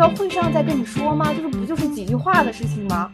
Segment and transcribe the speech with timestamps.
[0.00, 1.30] 需要会上再跟你说吗？
[1.34, 3.10] 就是不就是几句话的事情吗？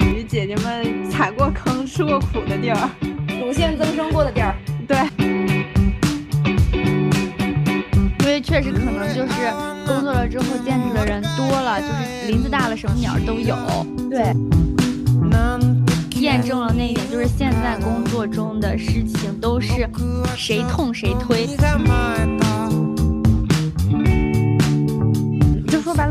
[0.00, 2.90] 与姐姐们踩过坑、吃过苦的地儿，
[3.40, 4.54] 乳腺增生过的地儿，
[4.86, 4.98] 对。
[8.20, 9.50] 因为确实可能就是
[9.86, 13.56] 工作了之后见识的人多了，就是林子大了什么鸟都有。
[14.10, 14.30] 对。
[16.20, 19.72] 验证了那一点，就是现在工作中的事情都是
[20.36, 21.48] 谁痛谁推。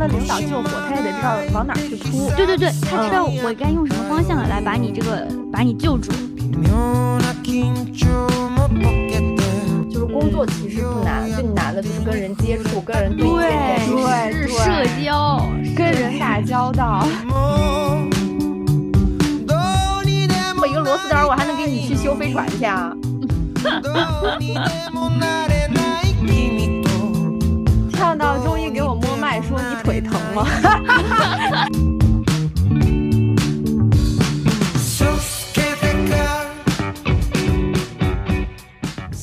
[0.01, 2.31] 了，领导救火，他也得知道往哪去扑。
[2.35, 6.11] 对对对，他知道我该用什么方向来把你这个把你救住。
[9.91, 15.45] 就是工作其实不难，最难的就是跟人接触、跟人对对是社交、
[15.75, 17.05] 跟人打交道。
[20.67, 22.93] 一个螺丝刀，我还能给你去修飞船去啊！
[23.61, 23.75] 跳
[24.15, 25.47] 到中医给我摸脉，
[28.37, 28.70] 说你
[30.01, 30.45] 腿疼吗？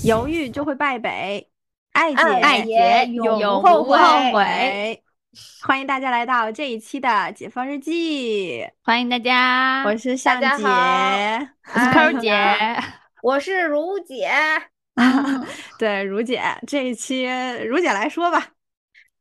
[0.04, 1.46] 犹豫就会败北，
[1.92, 3.98] 爱姐爱姐永不后悔。
[4.32, 5.02] 悔。
[5.62, 10.46] 欢迎大家来到这一期的《解放日记》，欢迎大家，我是向姐，
[11.74, 12.56] 我是 扣姐，
[13.22, 14.30] 我是如姐。
[15.78, 17.26] 对，如姐，这一期
[17.66, 18.46] 如姐来说吧。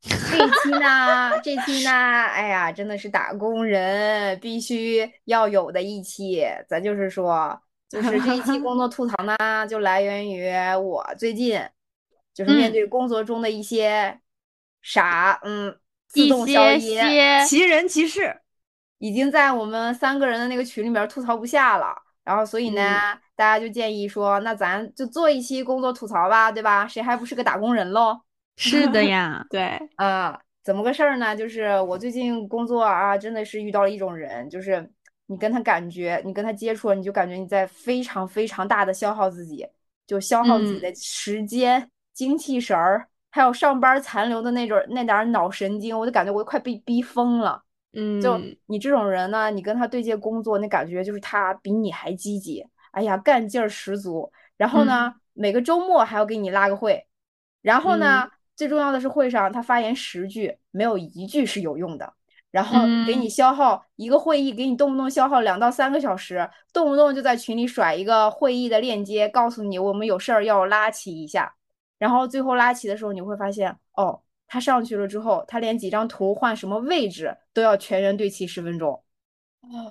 [0.02, 6.44] 这一期呢，这期呢，哎呀，真的是打工人必须要有的一期。
[6.67, 7.59] 咱就是说，
[7.90, 11.62] 就是这一期工作吐槽呢，就来源于我最近
[12.34, 14.20] 就是面对工作中的一些
[14.81, 15.78] 啥，嗯。
[16.09, 16.98] 自动消音，
[17.45, 18.40] 其人奇事，
[18.98, 21.94] 已经在我们三个人的那个群里面吐槽不下了。
[22.23, 26.88] 然后，所以呢，嗯、大家就建议说，那咱就做一期工作吐槽吧，对吧？
[26.88, 28.22] 谁还不是个打工人喽？
[28.57, 31.34] 是的 呀，对啊，怎么个事儿呢？
[31.35, 34.90] 就是我最近工作啊，真的是遇到了一种人，就是
[35.28, 39.66] 你跟他感觉，你跟他接触了，你就感觉你在非常非常大的消耗自己，
[40.06, 43.07] 就消耗自己的时间、嗯、精气神儿。
[43.29, 47.62] 还有上班残留的那种那点脑神经，我就感觉我快被逼疯了。
[47.94, 54.31] 嗯，就你这种人呢，你跟他对接工作，那感觉就是他比你还积极，哎呀，干劲儿十足。
[54.56, 57.06] 然后呢，嗯、每个周末还要给你拉个会，
[57.62, 62.13] 然后呢，嗯、最重要的是会上他发言十句，没有一句是有用的。
[62.50, 71.53] 然后给嗯你消耗一个会议，给你动不动消耗两到三个小时，动不动就在群里甩一个会议的链接，告诉你我们有事儿要拉齐一下。
[72.00, 79.03] 然后最后拉齐的时候，你会发现，哦，他上去了之后，他连几张图换什么位置都要全员对齐十分钟。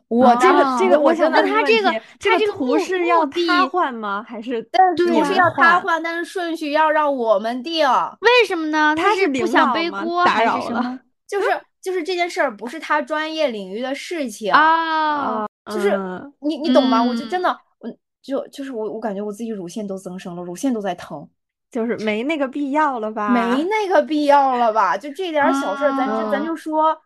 [0.09, 4.25] 我这个这个，我想问他这个他这个图是要他换吗？
[4.27, 4.63] 还是
[4.97, 7.89] 图是要他换，但是顺序要让我们定。
[8.21, 8.95] 为什么呢？
[8.97, 11.01] 他是不想背锅还是什么？
[11.27, 11.49] 就是
[11.83, 17.03] 就是这件事儿不是他专业领域的事情啊，就是嗯你你懂吗？
[17.03, 17.89] 我就真的我
[18.23, 21.29] 就就是我我感觉我自己乳腺都增生了，乳腺都在疼。
[21.69, 23.29] 就是没那个必要了吧？
[23.29, 24.97] 没那个必要了吧？
[24.97, 26.97] 就这点小事儿，咱就咱就说，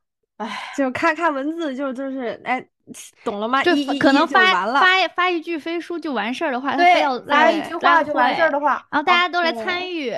[0.41, 2.67] 哎，就看看文字，就就是哎，
[3.23, 3.63] 懂了吗？
[3.63, 10.11] 就一可能发发发发一句飞书就完事儿的话，对，要来一句话就完事儿的话，然后大家都来参与，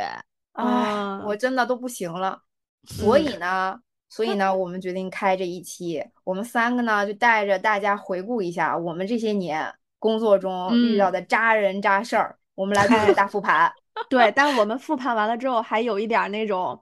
[0.53, 2.41] 啊，我真的都不行了。
[2.87, 3.77] 所以呢，
[4.09, 13.73] 所以呢， 我们决定开这一期，我们三个呢就带着大家回顾一下我们这些年工作中遇到的渣人渣事儿，我们来做个大复盘。
[14.09, 16.81] 对，但我们复盘完了之后，还有一点那种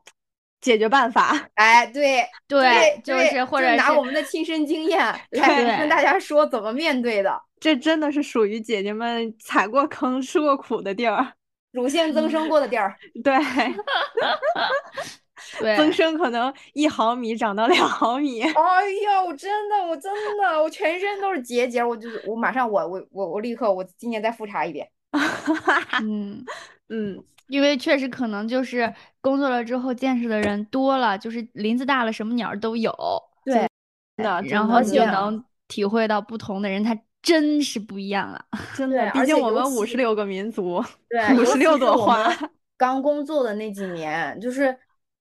[0.60, 1.34] 解决办法。
[1.54, 4.98] 哎，对对，就是或者拿我们的亲身经验
[5.30, 7.40] 来跟大家说怎么面对的。
[7.60, 11.34] 这真的是属于姐姐们踩过坑、吃过苦的地儿，
[11.72, 12.94] 乳腺增生过的地儿。
[13.22, 13.34] 对，
[15.60, 18.40] 对，增生可能一毫米长到两毫米。
[18.42, 18.52] 哎
[19.04, 24.88] 呀，我真的，我真的，我全身都是结节，我就是我马上我我我我立刻我今年再复查一遍。
[26.02, 26.44] 嗯。
[26.92, 32.94] 嗯，因为确实可能就是工作了之后见识的人多了，就是林子大了，什么鸟都有。
[33.44, 33.68] 对，
[34.16, 38.44] 的然后你就能体会到不同的人，他真是不一样啊！
[38.76, 42.32] 真的，毕竟我们五十六个民族，对，五十六朵花。
[42.78, 44.74] 刚工作的那几年，就是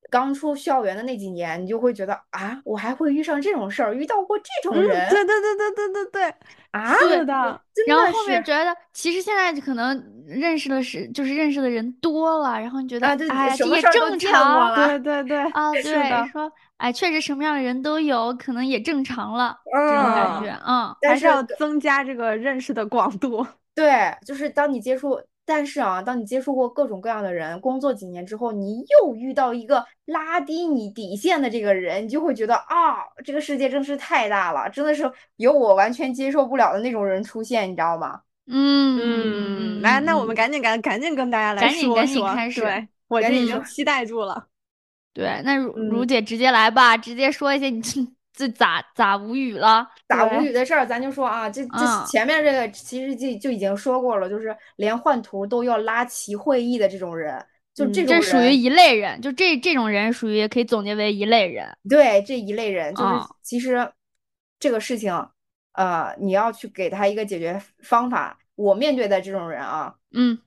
[0.10, 5.10] 刚出校园的那几年，你就会觉得啊，我还会遇上这种事儿，遇到过这种人。
[5.10, 6.36] 对对对对对对对。
[6.72, 23.44] 啊，是的，然后后面觉得，其实现在可能认识的是，就是认识的人多了，然后你觉得，哎也正常，对对 对，啊，对，说，哎，确实什么样的人都有，可能也正常了，这种感觉，嗯，还是要增加这个认识的广度。
[23.74, 38.22] 对，就是当你接触，但是啊，当你接触过各种各样的人，工作几年之后，你又遇到一个拉低你底线的这个人，你就会觉得啊，这个世界真是太大了，真的是有我完全接受不了的那种人出现，你知道吗？
[38.46, 42.88] 嗯嗯，来，那我们赶紧赶赶紧跟大家来赶紧赶紧说说，开始对。
[43.08, 44.46] 我赶紧说这已经期待住了。
[45.14, 46.08] 对，那如如嗯。
[46.08, 47.82] 姐直接来吧，直接说一些你
[48.40, 49.86] 这这咋咋无语了？
[50.08, 61.68] 咋无语的事儿，咱就说啊，这这嗯前面这个其实就就已经说过了，就是连换图都要拉齐会议的这种人，就嗯这种这属于一类人，就这这种人属于可以总结为一类人。
[61.90, 63.92] 对这一类人，就是嗯其实
[64.58, 65.14] 这个事情，
[65.74, 68.40] 呃，你要去给他一个解决方法。
[68.56, 70.40] 我面对的这种人啊，嗯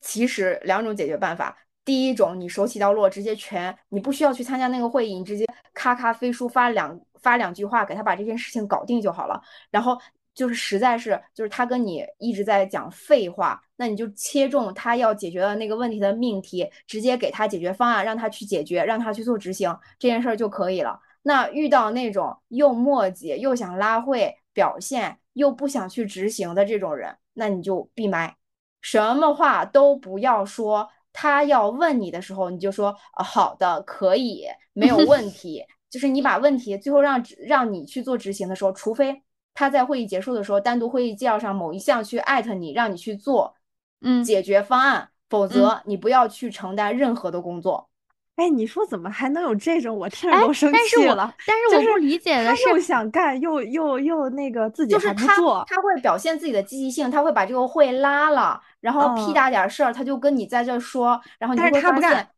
[0.00, 1.58] 其实两种解决办法。
[1.84, 9.38] 第一种，你手起刀落，直接全，你不需要去参加那个会议，你直接咔咔飞书发两发两句话，给他把这件事情搞定就好了。
[9.70, 10.00] 然后
[10.34, 20.98] 就是实在是，就是他跟你一直在讲废话，那你就切中他要解决的那个问题的命题，直接给他解决方案，让他去解决，让他去做执行这件事儿就可以了。
[21.22, 28.36] 那遇到那种又磨叽又想拉会表现又不想去执行的这种人，那你就闭麦，
[28.80, 30.88] 什么话都不要说。
[31.14, 34.44] 他要问你的时候，你就说啊，好的，可以，
[34.74, 35.64] 没有问 题。
[35.88, 39.22] 就是你把问题最后让让你去做执行的时候，除非
[39.54, 43.54] 他在会议结束的时候单独会议纪要上某一项去艾特你，让你去做
[44.00, 47.88] 嗯，解决方案，否则你不要去承担任何的工作。
[48.36, 49.96] 哎，你说怎么还能有这种？
[49.96, 51.34] 我听哎着都生但是我气了。
[51.46, 55.64] 但是但是我不理解的他是，又想干，又又又那个自己还不就是他做。
[55.68, 62.28] 他会表现自己的积极性，他会把这个会拉了，然后屁嗯大点儿事儿，他就跟你在这说，然后你会发现他不干，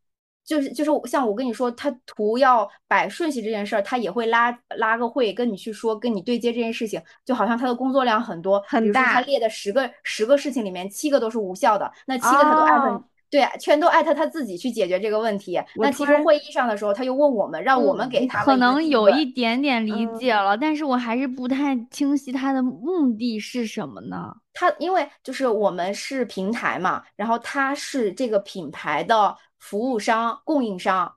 [0.45, 12.97] 就是就是像我跟你说，他图要摆顺序这件事儿，他也会拉拉个会跟你去说，跟你对接这件事情，就好像他的工作量很多，很大他大列的十个十个事情里面七个都是无效的，那七个他都艾特你。
[12.97, 15.61] 哦对，全都艾特他自己去解决这个问题。
[15.75, 24.35] 那其实会议上的时候，他又问我们，让我们嗯给他可能有一点点理解嗯了，但是我还是不太清晰他的目的是什么呢？
[24.53, 31.13] 他因为就是我们是平台嘛，然后他是这个品牌的服务商、供应商，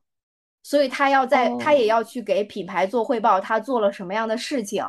[0.63, 4.83] 所以他要在他也哦要去给品牌做汇报，他做了什么样的事情。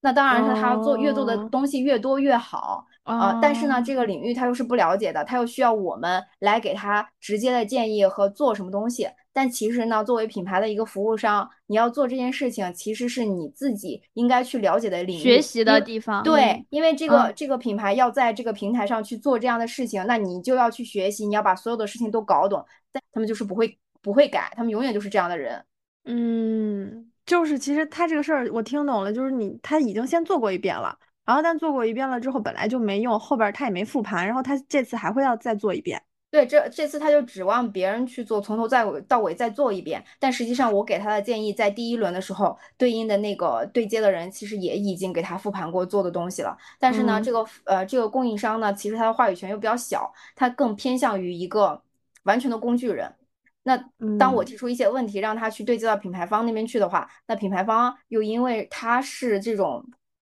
[0.00, 9.06] 那当然是他做越做的哦东西越多越好啊、但是呢，这哦个领域他又是不了解的，他又需要我们来给他直接的建议和做什么东西。
[9.32, 22.64] 但其实呢，作为品牌的一个服务商，你要做这件事情，其实是你自己应该去了解的领域，学习的地方，对，因为这个、嗯这个品牌要在这个平台上去做这样的事情，那你就要去学习，你要把所有的事情都搞懂。
[22.92, 25.62] 但他们就是不会不会改，他们永远就是这样的人。
[26.04, 36.02] 嗯，就是其实他这个事儿我听懂了，就是你他已经先做过一遍了，然后但做过一遍了之后本来就没用，后边儿他也没复盘，然后他这次还会要再做一遍。
[36.30, 40.04] 对，这这次他就指望别人去做，从头再尾到尾再做一遍。
[40.18, 46.58] 但实际上，我给他的建议，在第一轮的时候，对应的那个对接的人其实也已经给他复盘过做的东西了。
[46.80, 51.80] 但是呢，嗯这个呃这个供应商呢，其实他的话语权又比较小，他更偏向于一个
[52.24, 53.14] 完全的工具人。
[53.62, 53.76] 那
[54.18, 59.84] 当我嗯提出一些问题，让他去对接到品牌方那边去的话，那品牌方又因为他是这种。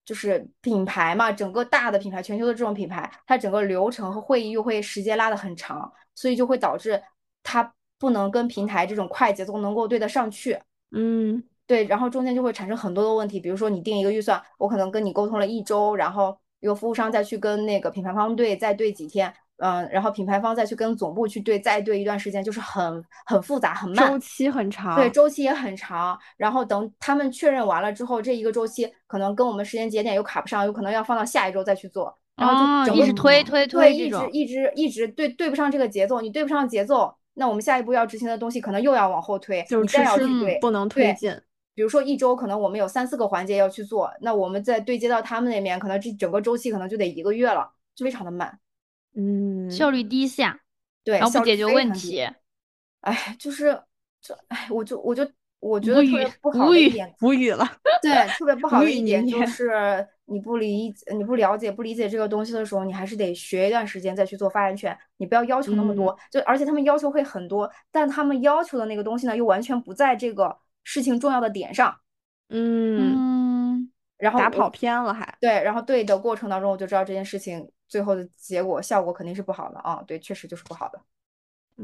[0.06, 7.02] 就是品牌嘛，整个大的品牌，全球的这种品牌，它整个流程和会议又会时间拉得很长，所以就会导致
[7.44, 10.60] 它不能跟平台这种快节奏能够对得上去。
[10.92, 24.12] 嗯对，然后中间就会产生很多的问题，比如说你定一个预算，我可能跟你沟通了一周，然后一个服务商再去跟那个品牌方对，再对几天，嗯，然后品牌方再去跟总部去对，再对一段时间，就是很很复杂，很慢。
[24.12, 24.96] 周期很长。
[24.96, 41.34] 对，周期也很长，然后等他们确认完了之后，这一个周期可能跟我们时间节点又卡不上，有可能要放到下一周再去做，然后哦，就整个一直推推，推，一直一直一直对对不上这个节奏，你对不上节奏，那我们下一步要执行的东西可能又要往后推，就是再迟迟要去对，不能推进。
[41.74, 48.58] 比如说一周可能我们有三四个环节要去做，那我们再对接到他们那边，可能这整个周期可能就得一个月了，就非常的慢，
[49.16, 50.60] 嗯，效率低下，
[51.04, 51.92] 对，然后不解决问。
[51.94, 52.28] 题，
[53.02, 53.82] 哎，就是
[54.22, 55.26] 这，哎，我就我就
[55.60, 57.66] 我觉得特别不好一点，无语了。
[58.02, 64.98] 对，特别不好一点就是你不理、你不了解、不理解这个东西的时候，你还是得学一段时间再去做发言权。
[65.18, 71.96] 你不要要求那么嗯多，就而且他们要求会很多，但他们要求的那个东西呢，又完全不在这个事情重要的点上。
[72.50, 75.38] 嗯，嗯，然后打跑偏了还。
[75.40, 80.04] 对，然后对的过程当中，我就知道这件事情最后的结果效果肯定是不好的啊。
[80.08, 81.00] 对，确实就是不好的。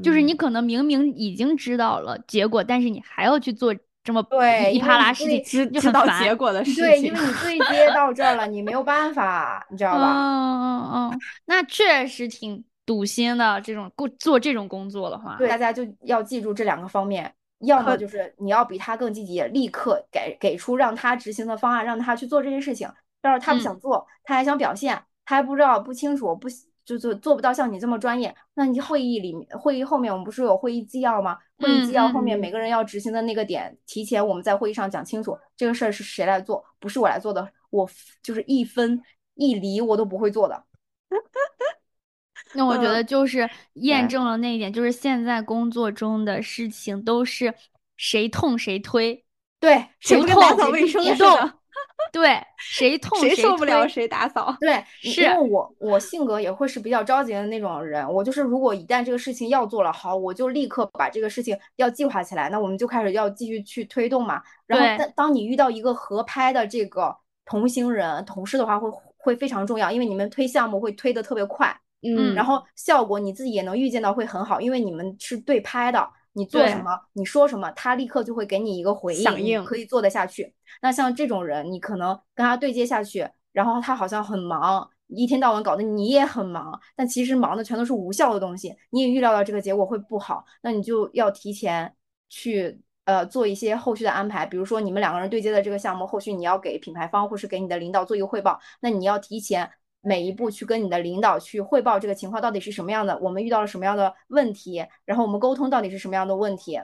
[0.02, 10.14] 就是你嗯可能明明已经知道了结果，但是你还要去做这么噼对因为你啪啦事情对，知道结果的事情对，情因为你对 接到这儿了，你没有办法，你知道吧？
[10.14, 22.90] 嗯嗯嗯， 那确实挺堵心的这种工做这种工作的话，对大家就要记住这两个方面，要么就是你要比他更积极，立刻给给出让他执行的方案，让他去做这件事情。
[23.24, 26.48] 要是他不想做，他还想表现，他还不知道不清楚，不
[26.84, 31.38] 就做做不到像你这么专业，那你会议里面会议后面我们不是有会议纪要吗？
[31.58, 37.88] 会议纪要后面每个人要执行的那个点，提前我们在会议上讲清楚，这个事儿是谁来做，不是我来做的，我
[38.24, 39.02] 就是一分
[39.36, 40.64] 一厘我都不会做的。
[42.54, 47.54] 那我觉得就是验证了那一点，就是现在工作中的事情都是
[47.96, 49.24] 谁痛谁推，
[49.60, 50.42] 对，谁痛
[50.88, 51.52] 谁动，
[52.12, 54.56] 对，谁痛谁受不了谁打扫。
[54.60, 64.42] 对，是因为我我性格也会是比较着急的那种人，我就是如果一旦这个事情要做了，好，我就立刻把这个事情要计划起来，那我们就开始要继续去推动嘛。
[64.68, 67.16] 然后当当你遇到一个合拍的这个
[67.46, 80.54] 同行人、同事的话，会会非常重要，因为你们推项目会推的特别快，嗯然后效果你自己也能预见到会很好，因为你们是对拍的，你做什么，你说什么，他立刻就会给你一个回应，响应可以做得下去。
[80.82, 91.94] 那像这种人，你可能跟他对接下去，然后他好像很忙，一天到晚搞得你也很忙，但其实忙的全都是无效的东西，你也预料到这个结果会不好，那你就要提前
[92.30, 99.70] 去呃做一些后续的安排，比如说你们两个人对接的这个项目，后续你要给品牌方或是给你的领导做一个汇报，那你要提前。
[100.02, 106.80] 每一步去跟你的领导去汇报这个情况到底是什么样的，我们遇到了什么样的问题，然后我们沟通到底是什么样的问题，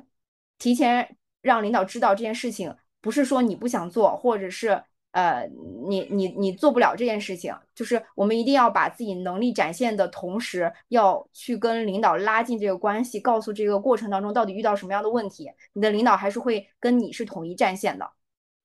[0.60, 4.80] 提前让领导知道这件事情，不是说你不想做，或者是
[5.12, 5.50] 呃
[5.88, 18.08] 你你你做不了这件事情，就是我们一定要把自己能力展现的同时，要去跟领导拉近这个关系，告诉这个过程当中到底遇到什么样的问题，你的领导还是会跟你是统一战线的。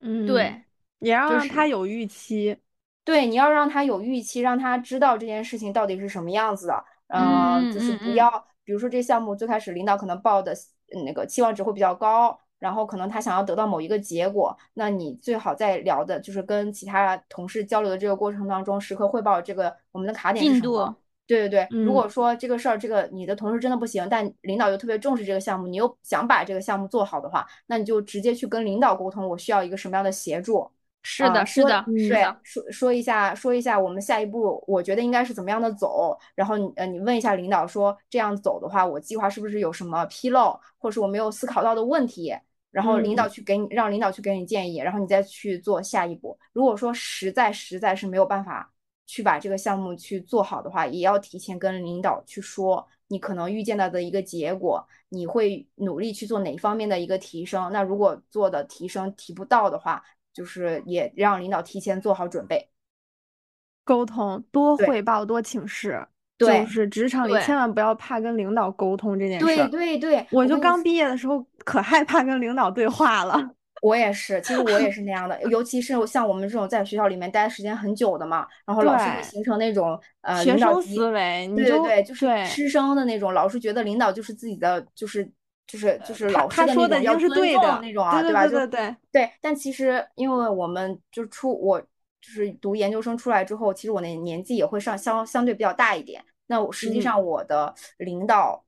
[0.01, 0.63] 嗯，对，
[0.99, 2.55] 也要就是让他有预期。
[3.05, 6.85] 对，你要让他有预期，让他知道这件事情到底是什么样子的。
[7.09, 7.21] 嗯
[7.67, 8.31] 呃，就是不要，
[8.65, 10.53] 比如说这项目最开始领导可能报的
[10.95, 20.63] 嗯那个期望值会比较高，然后可能他想要得到某一个结果，那你最好在聊的就是跟其他同事交流的这个过程当中，时刻汇报这个我们的卡点是进。
[20.63, 20.95] 度，
[21.27, 30.71] 对对对，如嗯果说这个事儿，这个你的同事真的不行，但领导又特别重视这个项目，你又想把这个项目做好的话，那你就直接去跟领导沟通，我需要一个什么样的协助。
[31.03, 42.33] 是的，是的，是的，，说说一下，说一下我们下一步，我觉得应该是怎么样的走，然后你呃，你问一下领导说这样走的话，我计划是不是有什么纰漏，或者是我没有思考到的问题，
[42.71, 46.39] 然后领导去给你，让领导去给你建议，然后你再去做下一步。
[46.53, 48.73] 如果说实在实在是没有办法
[49.07, 57.71] 去把这个项目去做好的话，也要提前跟领导去说，你可能预见到的一个结果，你会努力去做哪方面的一个提升。
[57.73, 62.69] 那如果做的提升提不到的话，就是也让领导提前做好准备。
[63.85, 66.07] 沟通，多汇报，多请示。
[66.39, 69.69] 对就是职场里千万不要怕跟领导沟通这件事对儿。
[69.69, 73.39] 对对，我就刚毕业的时候可害怕跟领导对话了。
[73.81, 85.29] 我也是，其实我也是那样的，尤其是像我们这种在学校里面待时间很久的嘛，然后老师会形成那种呃学生思维，对对，就是师生的那种，老师觉得领导就是自己的，就是
[85.67, 88.45] 就是就是老师他说的那种是对的那种啊，对吧？
[88.45, 96.25] 就对对对对，但其实因为我们就出我就是读研究生出来之后，其实我的年纪也会上相相对比较大一点。
[96.47, 98.65] 那我实际嗯上我的领导，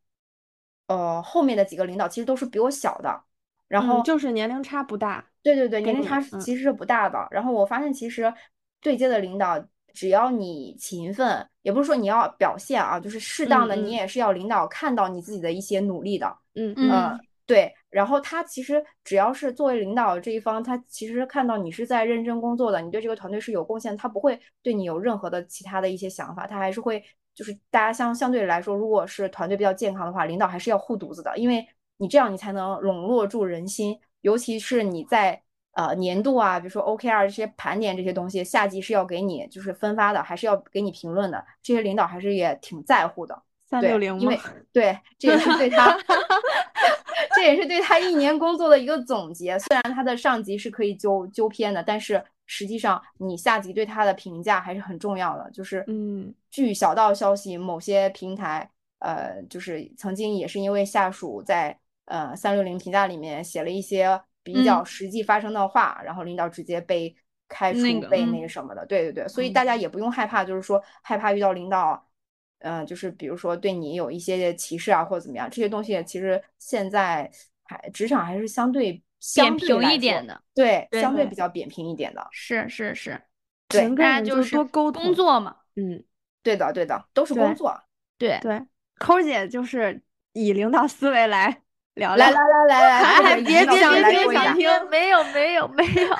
[0.87, 3.23] 呃，后面的几个领导其实都是比我小的，
[3.69, 5.25] 然嗯后就是年龄差不大。
[5.43, 7.29] 对对对，年龄差其实是不大的。
[7.31, 8.33] 然后我发现，其实
[8.81, 16.27] 对接的领导，只要你勤奋，也不是说你要表现啊，就是适当的，你也是要领导看到你自己的一些努力的。
[16.27, 17.75] 嗯嗯呃，对。
[17.91, 27.03] 然后他其实只要是作为领导这一方，他其实看到你是在认真工作的，你对这个团队是有贡献，他不会对你有任何的其他的一些想法，他还是会
[27.35, 31.65] 就是大家相相对来说，如果是团队比较健康的话，领导还是要护犊子的，因为
[31.99, 35.41] 你这样你才能笼络住人心，尤其是你在
[35.75, 43.43] 呃年度啊，比如说 OKR 这些盘点这些东西，下级是要给你就是分发的，还是要给你评论的，这些领导还是也挺在乎的。
[43.71, 44.33] 对三六零吗？
[44.73, 45.97] 对，这也是对他，
[47.35, 49.59] 这也是对他一年工作的一个总结。
[49.59, 55.51] 虽然他的上级是可以纠纠偏的，但是实际上你下级对他的评价还是很重要的。
[55.51, 58.69] 就是，嗯，据小道消息，某些平台，
[58.99, 67.15] 呃，就是曾经也是因为下属在呃三六零评价里面写了一些比较嗯实际发生的话，然后领导直接被
[67.49, 68.85] 开除、那个被那嗯个什么的。
[68.87, 72.07] 对对对，所以嗯大家也不用害怕，就是说害怕遇到领导。
[72.65, 77.31] 嗯，就是比如说对你有一些歧视啊，或者怎么样，这些东西其实现在
[77.65, 83.21] 还职场还是相对相扁平一点的，对，对相对对比较扁平一点的，是是是，
[83.69, 86.03] 对大家就是多沟通工作嘛，嗯，
[86.43, 87.79] 对的，对的，都是工作，
[88.19, 88.39] 对。
[88.41, 88.61] 对，
[88.99, 90.03] 抠姐就是
[90.33, 91.63] 以领导思维来
[91.95, 92.31] 聊聊。
[92.31, 96.17] 来来来 来别别别别想听没有没有没有，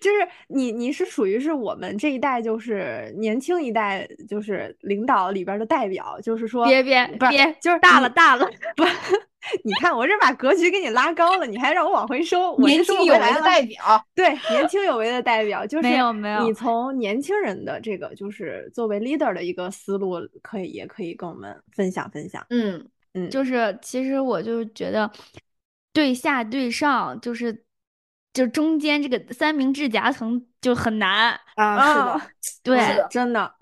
[0.00, 8.84] 就是你，你是属于是我们这一代，就是年轻一代，就是领导里边的代表，就是说，别别不是别，就是大了大了，不，
[9.64, 13.42] 你看我这把格局给你拉高了，你还让我往回收，我年轻有为的。
[13.42, 22.44] 代表，对，年轻有为的代表，就是没有没有你从年轻人的这个就是作为 leader 的一个思路，可以也可以跟我们分享分享。
[22.50, 25.10] 嗯，嗯，就是其实我就觉得
[25.92, 27.64] 对下对上就是
[28.32, 32.30] 就中间这个三明治夹层就很难，啊，是的啊，
[32.62, 32.80] 对。
[32.80, 33.54] 是的真的，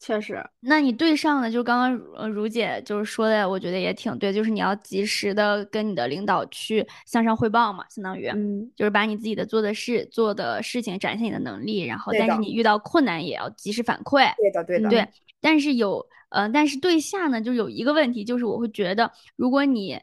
[0.00, 8.70] 确实，那你对上的，就刚刚呃如姐就是说的，我觉得也挺对，就是你要及时的跟你的领导去向上汇报嘛，相当于，嗯。
[8.76, 12.52] 就是把你自己的做的事做的事情展现你的能力，然后但是你。
[12.52, 15.08] 遇到困难也要及时反馈，对的对的，对，
[15.40, 20.00] 但是有呃，但是对下呢，就有一个问题，就是我会觉得，如果你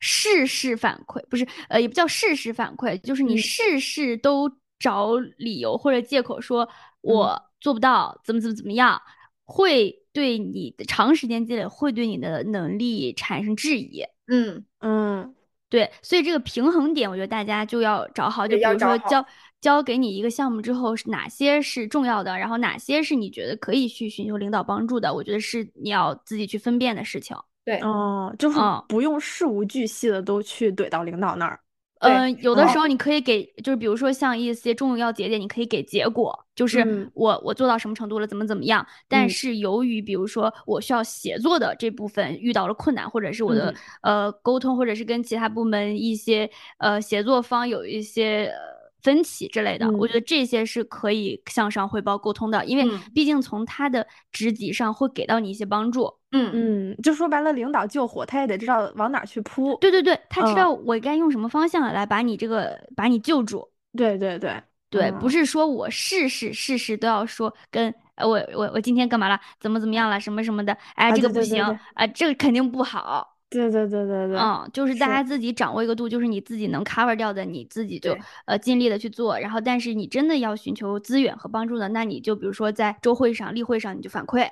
[0.00, 6.68] 事事反馈，不是呃，也不叫事事反馈，就是你嗯事事都找理由或者借口说嗯
[7.00, 9.00] 我做不到，怎么怎么怎么样，
[9.44, 14.04] 会对你的长时间积累会对你的能力产生质疑。
[14.26, 15.34] 嗯，嗯
[15.70, 18.46] 对，所以这个平衡点，我觉得大家就要找好。
[18.46, 19.24] 就比如说交
[19.60, 27.36] 交给你一个项目之后，是哪些是重要的，然后哪些是你觉得可以去寻求领导帮助的，我觉得是你要自己去分辨的事情。
[27.68, 31.60] 对，哦，就是嗯不用事无巨细的都去怼到领导那儿。
[32.00, 38.86] 对嗯、有的哦时候你可以给，就是比如说像一些重要节点，你可以给结果，就是嗯我我做到什么程度了，怎么怎么样。
[39.08, 46.48] 但嗯是由于比如说我需要协作的这部分遇到了困难，或者是我的、呃沟通，或者是跟其他部门一些
[46.78, 48.46] 呃协作方有一些。
[48.46, 56.12] 呃分歧之类的，我嗯觉得这些是可以向上汇报沟通的，因为嗯毕竟从他的职级上会给到你一些帮助。
[56.32, 59.76] 嗯嗯，就说白了，领导救火，他也得知道往哪儿去扑。
[59.80, 63.66] 对对对，他知嗯道我该用什么方向来把你这个把你救住。
[63.96, 71.62] 对对对对，不嗯是说我事事事事都要说跟呃我我我今天干嘛了，怎么怎么样了，什么什么的，哎，啊这个不行
[71.94, 73.37] 啊，这个肯定不好。
[73.50, 79.38] 对对对对对，嗯，就是大家自己掌握一个度，就是你自己能 cover 掉的，你自己就呃尽力的去做。
[79.38, 84.48] 然后，但是你真的要寻求资源和帮助的，那你就比如说在周会上、例会上，你就反馈，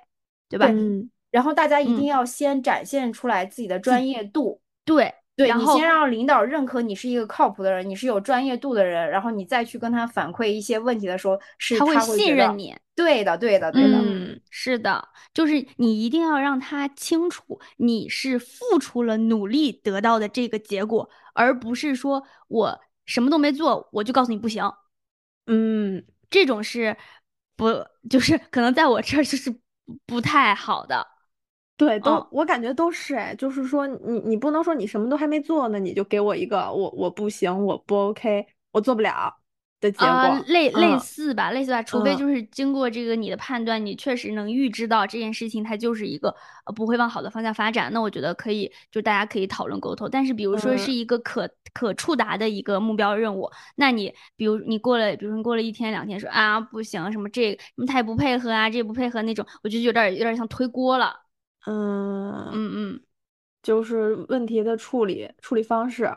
[0.48, 0.66] 对吧？
[0.70, 12.74] 嗯然后大家一嗯定要先展现出来自己的专业度，对，对你然后先让领导认可你是一个靠谱的人，你是有专业度的人，然后你再去跟他反馈一些问题的时候，是他会信任你。
[12.96, 24.64] 对的，对的，对的，嗯是的，就是你一定要让他清楚你是付出了努力得到的这个结果，而不是说我什么都没做，我就告诉你不行。
[25.46, 26.96] 嗯这种是
[27.54, 29.61] 不就是可能在我这儿就是不
[30.06, 31.06] 不太好的。
[31.76, 39.37] 对，都、嗯我感觉都是哎，就是说你你不能说你什么都还没做呢，你就给我一个我我不行，我不 OK，我做不了
[39.87, 40.07] 的结果。
[40.07, 50.09] 啊、类类嗯似吧，类似吧，除非嗯就是经过这个你的判断，你确实能预知到这件事情它就是一个呃不会往好的方向发展，那我觉得可以，就大家可以讨论沟通。
[50.11, 61.14] 但是比如说是嗯一个可、可触达的一个目标任务，那你比如你过了，比如说你过了一天两天说啊不行，什么这个什么他也不配合啊，这也不配合那种，我觉得有点有点像推锅了。
[61.66, 63.01] 嗯嗯嗯。
[63.62, 66.16] 就是问题的处理处理方式。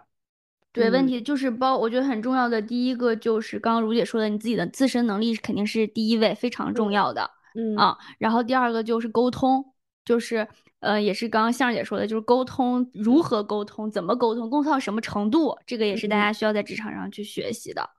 [0.71, 7.29] 对，问嗯题就是包，我觉得很重要的第一个就是刚刚如姐说的，你自己的自身能力是肯定是第一位，非常重嗯要的。
[7.55, 9.73] 嗯啊，然后第二个就是沟通，
[10.05, 10.47] 就是
[10.79, 17.89] 呃，也是刚刚向姐说的，就是沟通如何沟通，怎么沟通，沟通到什么程度，这个也是大嗯家需要在职场上去学习的。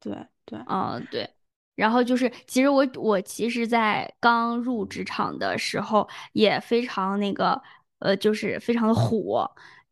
[0.00, 1.28] 对对，嗯，对。
[1.76, 7.60] 然后就是，其实我我其实，在刚入职场的时候也非常那个，
[7.98, 9.40] 呃，就是非常的虎，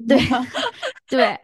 [0.09, 0.19] 对
[1.09, 1.39] 对。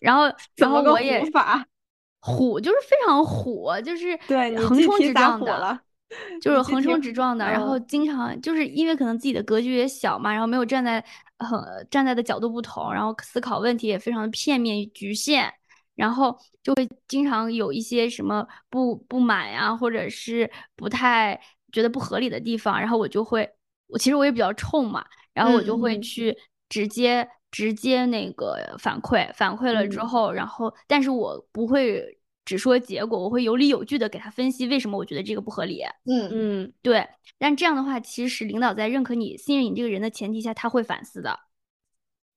[0.00, 0.24] 然后
[0.56, 1.66] 然后我也虎法？
[2.20, 5.80] 虎就是非常虎，就是对横冲直撞的。
[6.40, 11.04] 就是横冲直撞的，然后嗯经常就是因为可能自己的格局也小嘛，然后没有站在
[11.36, 15.52] 呃站在的角度不同，然后思考问题也非常的片面局限，
[15.96, 21.38] 然后就会经常有一些什么不不满呀，或者是不太
[21.72, 23.46] 觉得不合理的地方，然后我就会，
[23.88, 26.34] 我其实我也比较冲嘛，然后我就会去
[26.70, 32.14] 直接直接那个反馈，反馈了之嗯后，然后但是我不会。
[32.48, 35.82] 只说结果，我会有理有据的给他分析为什么我觉得这个不合理。
[36.06, 37.06] 嗯嗯对，
[37.36, 41.38] 但这样的话，其实领导在认可你、信任你这个人的前提下，他会反思的。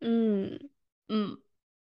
[0.02, 0.60] 嗯
[1.08, 1.38] 嗯，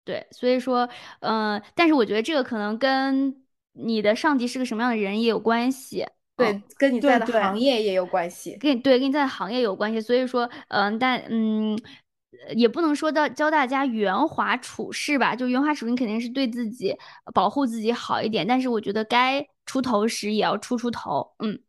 [0.03, 6.07] 对，所以说，呃，但是我觉得这个可能跟你的上级是个什么样的人也有关系。
[6.35, 8.57] 对嗯，跟你在的行业也有关系。
[8.59, 11.83] 跟对跟你在行业有关系，所以说，嗯、但嗯，呃
[12.55, 16.95] 也不能说到教大家圆滑处事吧，就圆滑处事，你肯定是对自己
[17.33, 21.59] 保护自己好一点，但是我觉得该出头时也要出出头，嗯。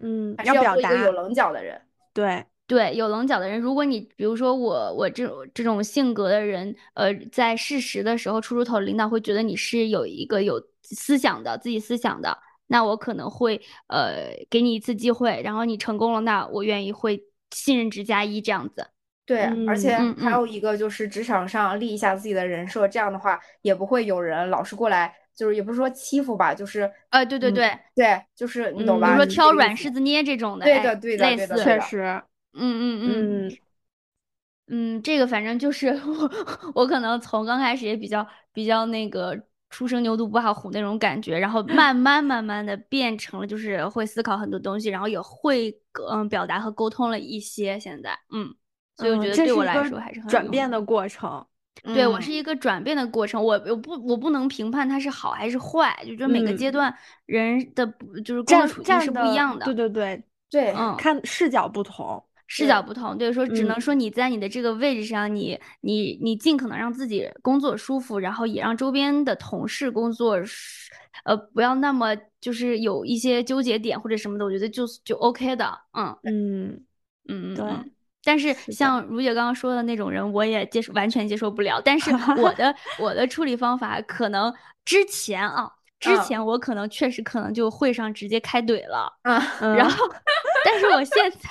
[0.00, 1.80] 嗯，还是要表达一个有棱角的人。
[2.12, 18.88] 对，对，有棱角的人，如果你比如说我我这种这种性格的人，呃，在适时的时候出出头，领导会觉得你是有一个有思想的自己思想的，那我可能会呃给你一次机会，然后你成功了，那我愿意会信任值加一这样子。
[19.26, 29.08] 对，而且还有一个就是职场上立一下自己的人设，这样的话也不会有人老是过来，就是也不是说欺负吧，就是呃，对对嗯对，对，就是你懂嗯吧？
[29.08, 33.48] 比如说挑软柿子捏这种的，哎对的对的类似，确实，嗯嗯嗯。
[33.48, 33.58] 嗯
[34.66, 36.30] 嗯，这个反正就是我，
[36.74, 45.70] 我可能从刚开始也比较比较那个初生牛犊不怕虎那种感觉，然后慢 慢慢慢的变成了就是会思考很多东西，然后也会
[46.10, 47.78] 嗯表达和沟通了一些。
[47.78, 48.54] 现在，嗯，
[48.96, 50.28] 所以我嗯觉得对我来说还是很。
[50.28, 51.44] 转变的过程。
[51.82, 56.94] 对，我是嗯一个转变的过程，我我不我不能评判它是好还是坏，就觉得每个阶嗯段
[57.26, 59.64] 人的不就是工站作处境站是不一样的。
[59.66, 62.22] 对对对，对，嗯，看视角不同。
[62.46, 70.90] 视角不同，对，说只能嗯说你在你的这个位置上，你你你尽可能让自己工作舒服，然后也让周边的同事工作是，
[71.24, 76.84] 呃，不要那么就是有一些纠结点或者什么的，我觉得就就 OK 的，嗯嗯，
[77.28, 77.90] 嗯嗯嗯。
[78.24, 81.80] 但是像如姐刚刚说的那种人，我也接受完全接受不了。
[81.84, 82.10] 但是
[82.40, 84.52] 我的我的处理方法可能
[84.84, 89.12] 之前啊，之嗯前我可能确实可能就会上直接开怼了。
[89.22, 89.40] 嗯，
[89.76, 90.08] 然嗯后，
[90.64, 91.48] 但是我现在，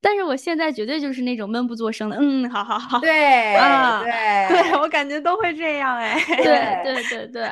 [0.00, 6.18] 但是我现在绝对就是那种闷不作声的，嗯，好好好，对啊对对我感觉都会这样哎。
[6.36, 6.44] 对
[6.84, 7.48] 对对对，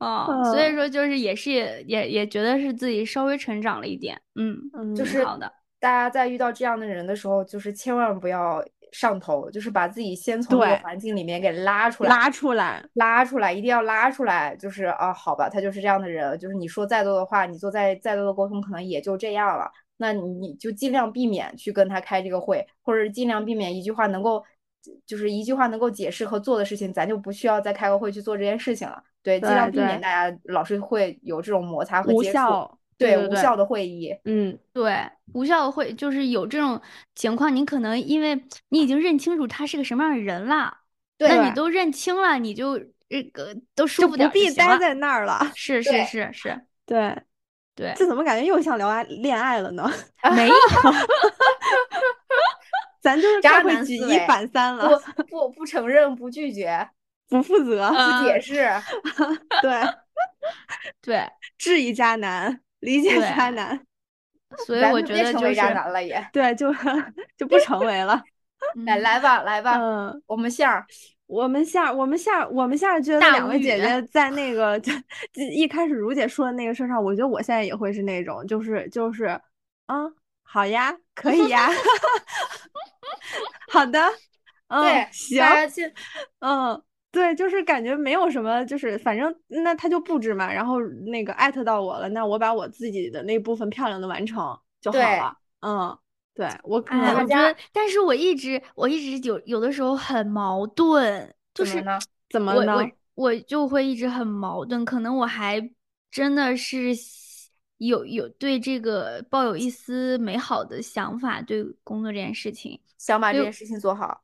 [0.00, 1.50] 哦，所以嗯说就是也是
[1.86, 5.52] 也也觉得是自己稍微成长了一点，嗯，嗯，就是挺好的，
[5.86, 12.84] 大家在遇到这样的人的时候，就是千万不要上头，就是把自己先从这个环境里面给拉出来，拉出来。
[12.94, 14.56] 拉出来，一定要拉出来。
[14.56, 19.70] 就是啊，好吧，他就是这样的人，就是你说再多的话，你做再再多的沟通，可能也就这样了。
[19.98, 24.42] 那你你就尽量避免去跟他开这个会，或者尽量避免一句话能够，
[25.06, 29.00] 就是一句话能够解释和做的事情，咱就不需要再开个会去做这件事情了。
[29.22, 32.32] 对，尽量避免大家老是会有这种摩擦和接触。
[32.32, 36.80] 效对无效的会议，嗯，对，无效的会就是有这种
[37.14, 40.78] 情况，你可能因为你已经认清楚他是个什么样的人了，
[41.18, 42.78] 对那你都认清了，你就
[43.08, 45.52] 这个都舒就不服点儿必待在那儿了。
[45.54, 47.16] 是是是是，对，
[47.74, 49.90] 对，这怎么感觉又像聊爱恋爱了呢？
[50.34, 50.54] 没有。
[53.02, 56.88] 咱就是渣太会举一反三了，不不不承认，不拒绝，
[57.28, 57.86] 不负责。
[57.86, 58.68] 嗯不解释。
[59.62, 59.80] 对，
[61.00, 63.80] 对，质疑渣男，理解对渣男，
[64.66, 66.28] 所以我觉得就别成为渣是，男了也。
[66.32, 66.72] 对，就
[67.36, 68.22] 就不成为了。
[68.86, 70.86] 来嗯来吧，来吧，嗯，我们线儿。
[71.26, 74.92] 我们下我们下我们下觉得大两位姐姐 在那个就
[75.32, 79.40] 就一开始如姐说的那个事儿上，我觉得我现在也会是那种，就是就是，
[79.88, 81.68] 嗯，好呀，可以呀，
[83.72, 84.00] 好的，
[84.68, 85.42] 嗯，行，
[86.38, 86.80] 嗯，
[87.16, 94.36] 对，就是感觉没有什么，就是反正那他就布置嘛，然后那个艾特到我了，那我把我自己的那部分漂亮的完成
[94.82, 95.34] 就好了。
[95.60, 95.98] 嗯，
[96.34, 101.98] 对我可哎，我觉得，但是我一直我一直有有的时候很矛盾，就是怎么呢？
[102.28, 102.74] 怎么呢？
[102.74, 102.90] 我我
[103.30, 105.70] 我就会一直很矛盾，可能我还
[106.10, 106.90] 真的是
[107.78, 112.78] 有有对这个抱有一丝美好的想法，对工作这件事情。
[112.98, 114.20] 想把这件事情做好。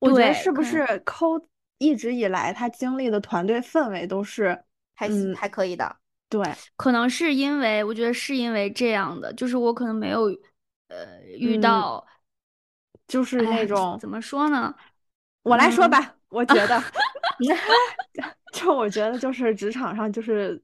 [0.00, 1.38] 我觉得是不是抠
[1.82, 4.62] 一直以来他经历的团队氛围都是
[4.94, 5.96] 还嗯还可以的。
[6.28, 6.42] 对，
[6.76, 10.26] 可能是因为，我觉得是因为这样的，就是我可能没有，
[10.88, 12.06] 呃，遇嗯到，
[13.06, 14.74] 就是那种怎么说呢？
[15.42, 16.80] 我来说嗯吧，我觉得，
[18.52, 20.62] 就我觉得就是职场上就是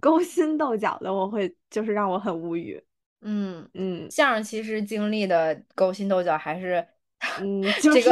[0.00, 2.82] 勾心斗角的，我会就是让我很无语。
[3.20, 6.84] 嗯，嗯相声其实经历的勾心斗角还是，
[7.40, 8.10] 嗯， 就是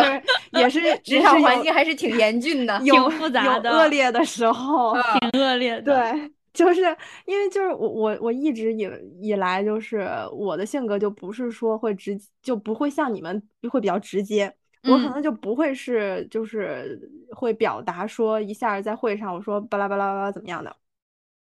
[0.52, 2.80] 也是职场环境还是挺严峻的。
[2.84, 4.94] 有复杂有的恶劣的时候。
[5.32, 5.94] 挺恶劣的。
[6.12, 6.82] 对，就是
[7.24, 8.88] 因为就是我我我一直以
[9.20, 14.52] 以来就是我的性格就不是说会直就不会像你们会比较直接，
[14.84, 20.74] 我可嗯能就不会是就是会表达说一下在会上我说巴拉巴拉巴拉怎么样的，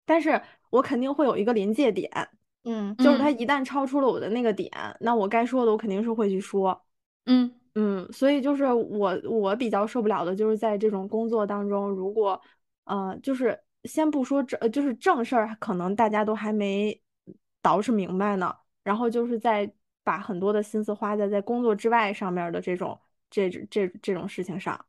[0.05, 2.09] 但是我肯定会有一个临界点，
[2.63, 6.81] 嗯就是它嗯一旦超出了我的那个点，那我该说的我肯定是会去说。
[7.27, 12.41] 嗯嗯，所以就是我我比较受不了的就是在这种工作当中，如果
[12.85, 16.99] 呃，就是先不说正，呃就是正事儿，可能大家都还没
[17.61, 18.55] 捯饬明白呢？
[18.83, 19.71] 然后就是在
[20.03, 24.83] 把很多的心思花在在工作之外上面的这种这这这种事情上，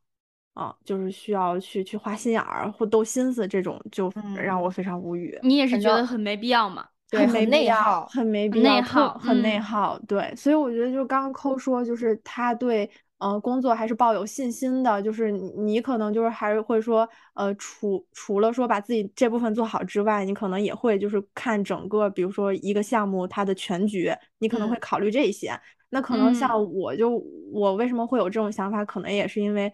[0.53, 5.37] 啊，就是需要去去花心眼儿或斗心思，这种就让我非常无语。
[5.43, 6.87] 你也是觉得很没必要嘛？
[7.09, 9.99] 对，很没内耗，很没必要，内耗，很内耗。
[10.07, 12.89] 对，所以我觉得就刚刚抠说，就是他对。
[13.19, 25.51] 呃，工作还是抱有信心的，就是你可能就是还是会说，呃，除除了说把自己这部分做好之外，你可能也会就是看整个，比如说一个项目它的全局，你可能会考虑这些。
[25.89, 29.69] 那可能像我就我为什么会有这种想法，可能也是因为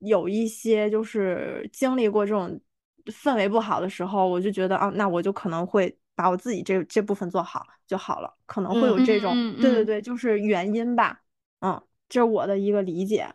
[0.00, 2.60] 有一些就是经历过这种
[3.06, 11.22] 氛围不好的时候，我就觉得啊，那我就可能会把我自己这这部分做好就好了，可能会有这种，对对对，就是原因吧，
[11.60, 11.80] 嗯。
[12.12, 13.32] 这是我的一个理解，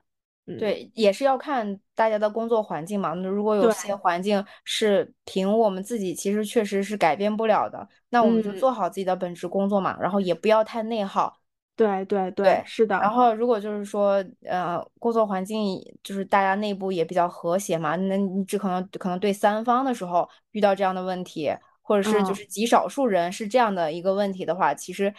[0.59, 3.13] 对，也是要看大家的工作环境嘛。
[3.13, 11.33] 那如果有些环境是凭我们自己，其实确实是改变不了的，那我们就做好自己的本职工作嘛，然后也不要太内耗。
[11.77, 12.97] 对对对，是的。
[12.99, 21.49] 然后如果就是说，呃，工作环境就是大家内部也比较和谐嘛，那你只可能可能对三方的时候遇到这样的问题，
[21.85, 25.13] 或者是就是极少数人是这样的一个问题的话，其实。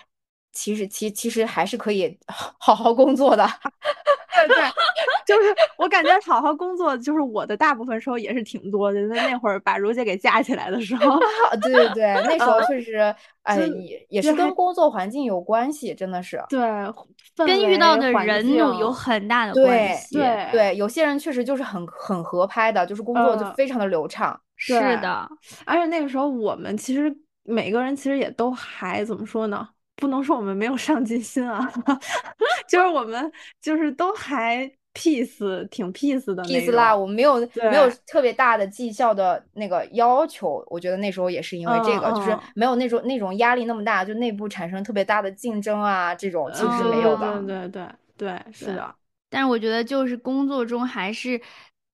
[0.53, 2.19] 其实，其其实还是可以
[2.59, 3.47] 好好工作的。
[4.35, 4.57] 对对，
[5.27, 8.99] 就是我感觉好好工作，就是我的大部分时候也是挺多的。
[9.03, 11.21] 那那会儿把如姐给架起来的时候，
[11.61, 16.43] 对对对，那时候确实，哎，也也是跟工作环境有关系，真的是。
[16.49, 16.59] 对，
[17.37, 20.15] 跟遇到的人有有很大的关系。
[20.15, 24.41] 对对，有些人确实就是很很合拍的，就是工作就非常的流畅。
[24.57, 25.29] 是的，
[25.65, 27.15] 而且那个时候我们其实
[27.45, 29.69] 每个人其实也都还怎么说呢？
[29.95, 31.73] 不能说我们没有上进心啊，
[32.69, 36.95] 就是我们就是都还 peace，挺 peace 的 peace 啦。
[36.95, 37.39] 我们没有
[37.71, 47.43] 没有特别大的绩效的那个要求，我觉得那时候也是因为这个，就是没有那种那种压力那么大，就内部产生特别大的竞争啊，这种其实没有的。
[47.43, 47.89] 对对对
[48.19, 48.95] 对，是的。
[49.31, 51.41] 但是我觉得就是工作中还是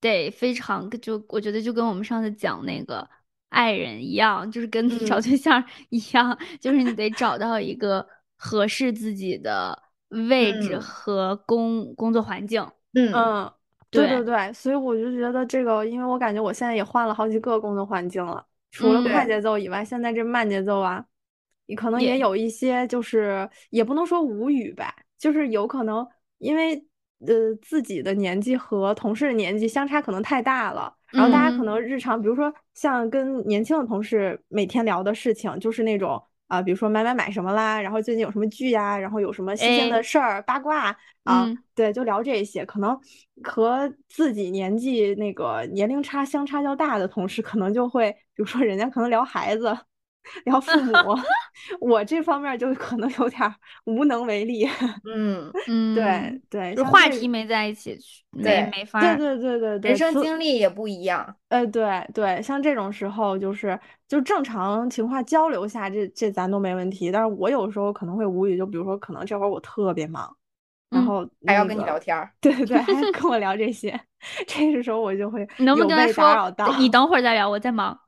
[0.03, 3.09] 得非常，就我觉得就跟我们上次讲那个。
[3.53, 12.67] 爱人一样，就是跟找对象一样， 就是你得找到一个合适自己的位置和工工作环境。
[12.95, 13.53] 嗯嗯，
[13.91, 21.05] 对对对，所以我就觉得这个，因为我感觉我现在也换了好几个工作环境了，除了快节奏以外，现在这慢节奏啊，
[21.67, 26.83] 你可能也有一些，就是也不能说无语吧，就是有可能因为。
[27.27, 42.67] 呃，自己的年纪和同事的年纪相差可能太大了，然后大家可能日常，比如说像跟年轻的同事每天聊的事情，就是那种啊，比如说买买买什么啦，然后最近有什么剧呀，然后有什么新鲜的事儿、八卦啊，对，就聊这些。
[42.67, 42.99] 可能
[43.45, 49.77] 和自己年纪那个年龄差相差较大的同事，可能就会，比如说人家可能聊孩子。
[50.45, 50.93] 聊父母，
[51.81, 53.55] 我这方面就可能有点
[53.85, 54.69] 无能为力。
[55.05, 57.99] 嗯 嗯，对对，就话题没在一起，
[58.43, 59.01] 对没法。
[59.01, 61.37] 对对对对对，人生经历也不一样。
[61.49, 67.11] 呃，对对，像这种时候，就是就正常情况交流下，这这咱都没问题。
[67.13, 70.35] 但是我有时候可能会无语，就比如说，可能这会儿我特别忙，
[70.89, 72.31] 然后还要跟你聊天儿。
[72.41, 73.99] 对对对，还要跟我 聊这些，
[74.47, 77.99] 这个时候我就会能不能跟他说，你等会儿再聊，我在忙。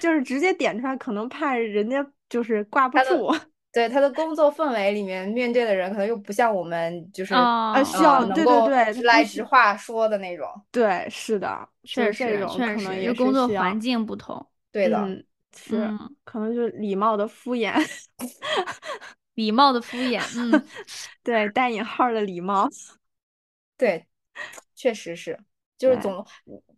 [0.00, 3.30] 就是直接点出来，可能怕人家就是挂不住。
[3.72, 10.46] 对他的工作氛围里面，面对的人可能又不像我们，就是啊需要对对对直来直话说的那种。
[10.70, 14.46] 对，是的，确实这种可能也工作环境不同。
[14.70, 15.08] 对的，
[15.56, 15.88] 是
[16.24, 17.72] 可能就是礼貌的敷衍，
[19.36, 20.62] 礼貌的敷衍，嗯，
[21.24, 22.68] 对，带引号的礼貌。
[23.78, 24.06] 对，
[24.74, 25.38] 确实是。
[25.78, 26.24] 就是总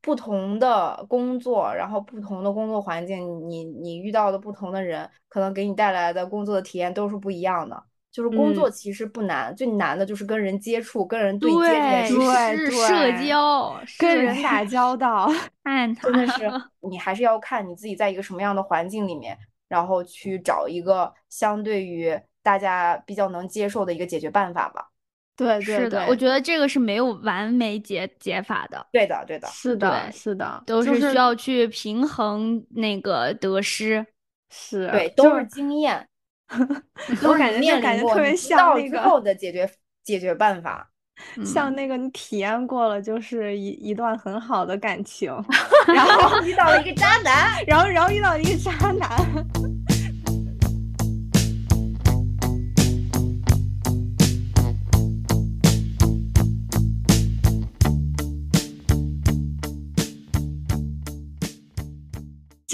[0.04, 7.82] 不同的工作，然后不同的工作环境，你你遇到的不同的人，可能给你带来的工作的体验都是不一样的。
[8.12, 15.28] 就是工作其实不难，最难的就是跟人接触、跟人对接对对，社交，跟人打交道，
[16.00, 16.48] 真的是
[16.88, 19.36] 你还是要看你自己在一个什么样的环境里面，
[19.68, 24.90] 然后去找一个相对于大家比较能接受的一个解决办法吧。
[25.36, 28.86] 对，是的，我觉得这个是没有完美解解法的。
[28.92, 34.06] 对的，对的，是的，是的，都是需要去平衡那个得失。
[34.50, 36.06] 是，对，都是经验。
[37.24, 39.68] 我感觉感觉特别像那个后的解决
[40.04, 40.88] 解决办法，
[41.44, 45.32] 像那个你体验过了，就是一一段很好的感情，
[45.88, 49.83] 然后遇到了一个渣男，然后然后遇到了一个渣男。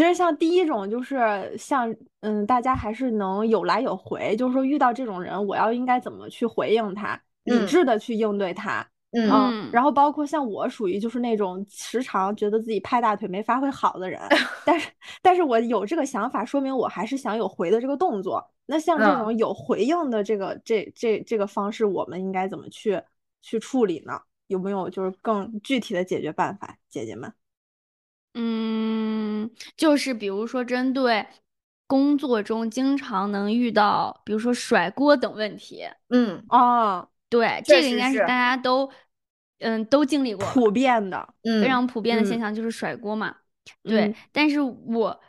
[0.01, 8.83] 其实像第一种就是像嗯，大家还是能有来有回，就是说遇到这种人，我要应该怎么去回应他，理智的去应对他。
[9.11, 14.19] 嗯，然后包括像我属于就是那种时常觉得自己拍大腿没发挥好的人，
[14.65, 14.89] 但是
[15.21, 18.43] 但是我有这个想法，说明我还是想有回的这个动作。
[18.65, 22.99] 那像这种有回应的这个这这这个方式，我们应该怎么去
[23.43, 24.19] 去处理呢？
[24.47, 27.31] 有没有就是更具体的解决办法，姐姐们？
[28.35, 31.27] 嗯，就是比如说针对
[31.87, 35.85] 工作中经常能遇到，比如说甩锅等问题。
[36.11, 38.91] 嗯，哦，对，这个应该是大家都
[39.59, 43.35] 嗯都经历过，普遍的，非常普遍的现象就是甩锅嘛。
[43.83, 45.21] 对，但是我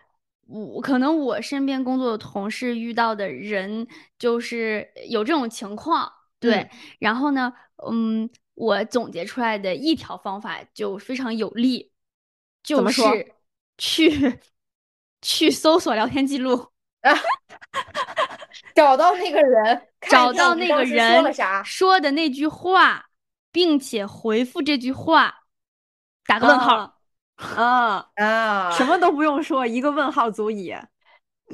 [0.48, 3.88] 我可能我身边工作的同事遇到的人
[4.20, 6.12] 就是有这种情况。
[6.40, 7.54] 对，然后呢，
[7.88, 11.91] 嗯，我总结出来的一条方法就非常有力。
[12.64, 13.34] 就是
[13.78, 14.40] 去
[15.22, 16.72] 去搜索聊天记录，
[18.76, 23.06] 找到那个人，找到那个人说了啥，说的那句话，
[23.52, 25.44] 并且回复这句话，
[26.26, 26.98] 打个问号。
[27.56, 30.76] 啊啊，什么都不用说，一个问号足矣。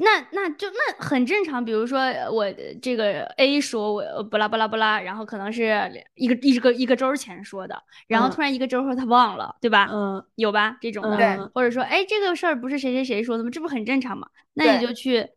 [0.00, 2.46] 那那就那很正常，比如说我
[2.80, 9.88] 这个 A 说我不拉不拉不拉，然后可能是一个一个一个周前说的，然后突然一个周后他忘了，对吧？
[9.92, 13.50] 嗯，有吧这种的，对，或者说哎这个事儿不是谁谁谁说的吗？
[13.50, 14.28] 这不很正常吗？
[14.54, 15.28] 那你就去，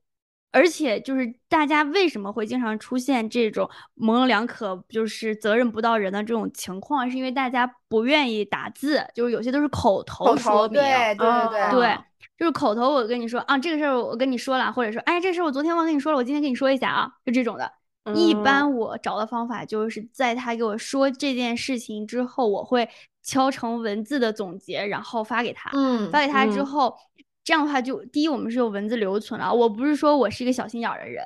[0.51, 11.97] 而且就是大家为什么会经常出现这种模棱两可，就是责任不到人的这种情况，是因为大家不愿意打字，就是有些都是口头说明，对对对对。
[12.41, 17.71] 就是口头，我跟你说啊，这个事儿我跟你说了，或者说，哎，这事儿我昨天忘跟你说了，我今天跟你说一下啊，就这种的。
[18.15, 22.89] 一般我找的方法就是在他给我说这件事情之后，我会
[23.21, 25.69] 敲成文字的总结，然后发给他。
[25.75, 26.97] 嗯，发给他之后，
[27.43, 29.53] 这样的话就第一，我们是有文字留存了。
[29.53, 31.23] 我不是说我是一个小心眼儿的人，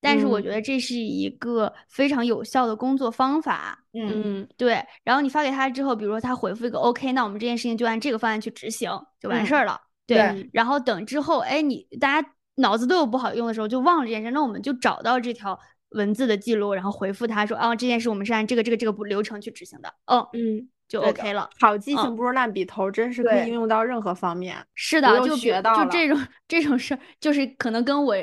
[0.00, 3.78] 但是我觉得这是一个非常有效的工作方法。
[3.92, 4.82] 嗯，对。
[5.04, 8.90] 然后你发给他之后，比如说他回复一个 OK，那我们这件事情就按这个方案去执行，
[9.20, 9.78] 就完事儿了。
[10.06, 14.30] 对，然后等之后，哎，你大家脑子都有不好用的时候，就忘了这件事。
[14.30, 15.58] 那我们就找到这条
[15.90, 19.92] 文字的记录，然后回复他说，啊，这件事我们是按这个这个这个流程去执行的。
[20.06, 21.50] 嗯嗯，就 OK 了。
[21.58, 24.56] 好记性不如烂笔头，真是可以应用到任何方面。
[24.74, 28.14] 是的，就学到就这种这种事儿，就是可能跟我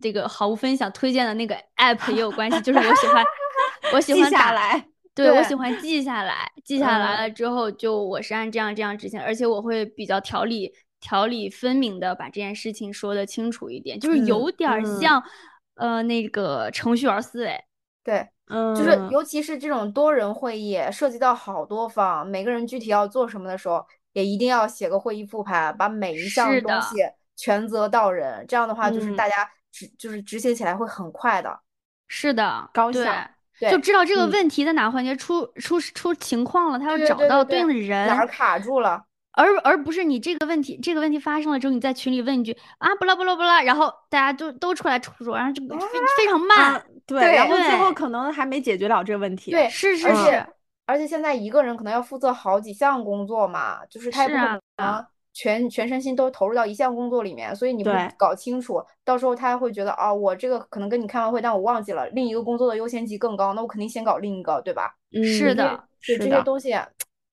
[0.00, 2.60] 这个毫无分享推荐的那个 app 也有关系。
[2.60, 3.24] 就是我喜欢，
[3.92, 10.72] 我喜欢下来，对我喜欢记下来，记下来了之后，就我是按这样这样执行，而且我会比较条理。
[11.04, 15.22] 条理分明的把这件事情说的清楚一点，就是有点像，
[15.74, 17.62] 呃，那个程序员思维。
[18.02, 26.96] 对，嗯，就是尤其是这种多人会议，涉及到好多方，每个人具体要做什么的时候，也一定要写个会议复盘，把每一项东西
[27.36, 28.42] 全责到人。
[28.48, 31.60] 这样的话，就是大家执就是执行起来会很快的。
[32.08, 33.02] 是的，高效，
[33.70, 39.04] 就知道这个问题在哪个环节出出出情况了，他要找到对应的人，哪儿卡住了。
[39.36, 49.50] 而而不是你这个问题，这个问题发生了之后，你在群里问一句啊，不啦不啦不啦，然后大家都都出来出说，然后就非非常慢，对，然后最后可能还没解决了这个问题。
[49.50, 50.46] 对，是是是，
[50.86, 64.94] 而且现在一个人可能要负责好几项工作嘛，就是他不可能全全身心都投入到一项工作里面，所以你不搞清楚，到时候他会觉得啊，我这个可能跟你开完会，但我忘记了另一个工作的优先级更高，那我肯定先搞另一个，对吧？
[65.24, 66.72] 是的，是这些东西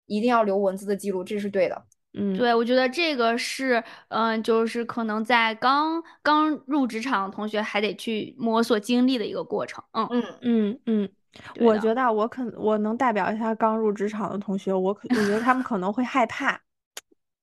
[0.07, 1.79] 一定要留文字的记录，这是对的。
[2.13, 9.81] 嗯，对，我觉得这个是，嗯，就是可能在刚刚入职场的同学还得去摸索经历的一个过程。
[9.93, 11.09] 嗯嗯嗯嗯，
[11.61, 16.59] 我觉得我可我能代表一下刚入职场的同学，我可我觉得他们可能会害怕，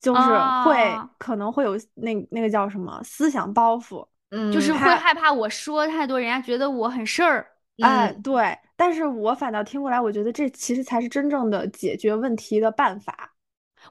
[0.02, 0.20] 就是
[0.64, 7.46] 会可能会有那那个叫什么思想包袱，嗯，就是会害怕我说太多，人家觉得我很事儿。
[7.80, 13.32] 哎，对，但是我反倒听过来，我觉得这其实才是真正的解决问题的办法。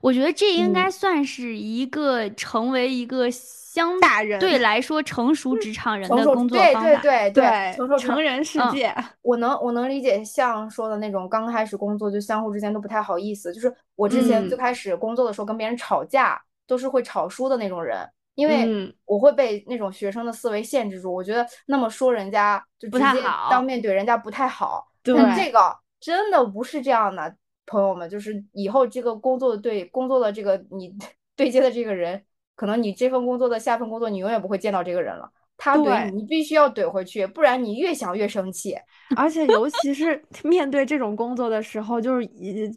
[0.02, 6.80] 我觉得这应该算是一个成为一个相大人对来说成熟职场人的工作方法。
[6.80, 8.94] 对对对对，成熟成人世界。
[9.22, 13.54] 我能我能理解像说的那种刚开始工作就相互之间都不太好意思。
[13.54, 21.14] 就是我之前最开始工作的时候跟别人吵架都是会吵输的那种人，因为我会被那种学生的思维限制住。
[21.14, 24.88] 我觉得那么说人家就不太好当面怼人家不太好。
[25.04, 27.36] 但这个真的不是这样的。
[27.68, 30.92] 朋友们，就是以后这个工作的对工作的这个你
[31.36, 32.24] 对接的这个人，
[32.56, 35.30] 可能你这份工作的下份工作，你永远不会见到这个人了。
[35.60, 38.76] 他怼你，必须要怼回去，不然你越想越生气。
[39.18, 42.28] 而且尤其是面对这种工作的时候，就是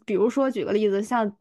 [0.03, 1.31] 比如说举个例子，像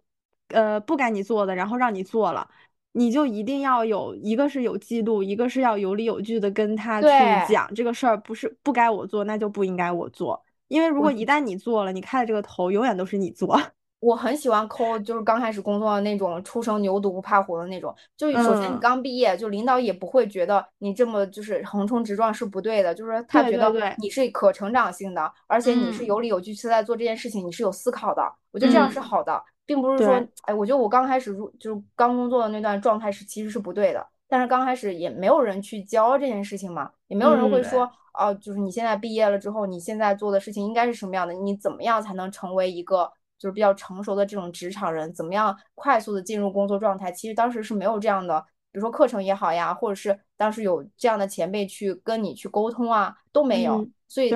[0.48, 2.46] 呃不该你做的，然后让你做了，
[2.92, 7.08] 你就一定要有一个是有记录，一个是要有理有据的跟他去
[7.50, 10.44] 讲这个事儿，不是不该我做，那就不应该我做。
[10.70, 13.60] 因为如果一旦你做了，你开的这个头永远都是你做。
[13.98, 17.94] 我很喜欢抠，就是刚开始工作的那种初生牛犊不怕虎的那种。
[18.16, 28.22] 就首先你刚毕业，就领导也不会觉得你这么就是横冲直撞是不对的，就是他觉得你是可成长性的，而且你是有理有据是在做这件事情，你是有思考的。
[28.52, 30.14] 我觉得这样是好的，并不是说，
[30.44, 34.06] 哎，我觉得我刚开始入就是刚工作的那段状态是其实是不对的。
[34.30, 41.34] 但是刚开始也没有人去教这件事情嘛，也没有人会说，哦，就是你现在毕业了之后，你现在做的事情应该是什么样的？
[41.34, 43.12] 你怎么样才能成为一个？
[43.38, 47.10] 就是比较成熟的这种职场人，怎么样快速的进入工作状态？
[47.10, 48.38] 其实当时是没有这样的，
[48.70, 53.82] 比如说课程也好呀，或者是当时有这样的前辈去跟你去沟通啊，都没有。
[54.08, 54.30] 所以，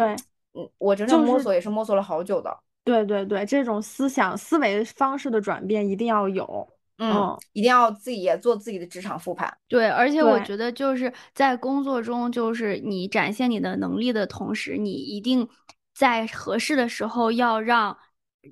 [0.55, 2.59] 嗯，我整整摸索也是摸索了好久的。
[2.83, 6.67] 对对对，这种思想思维方式的转变一定要有，
[6.99, 9.53] 嗯，一定要自己也做自己的职场复盘。
[9.69, 15.49] 对，而且我觉得就是在工作中，就是你展现你的能力的同时，你一定
[15.95, 17.97] 在合适的时候要让。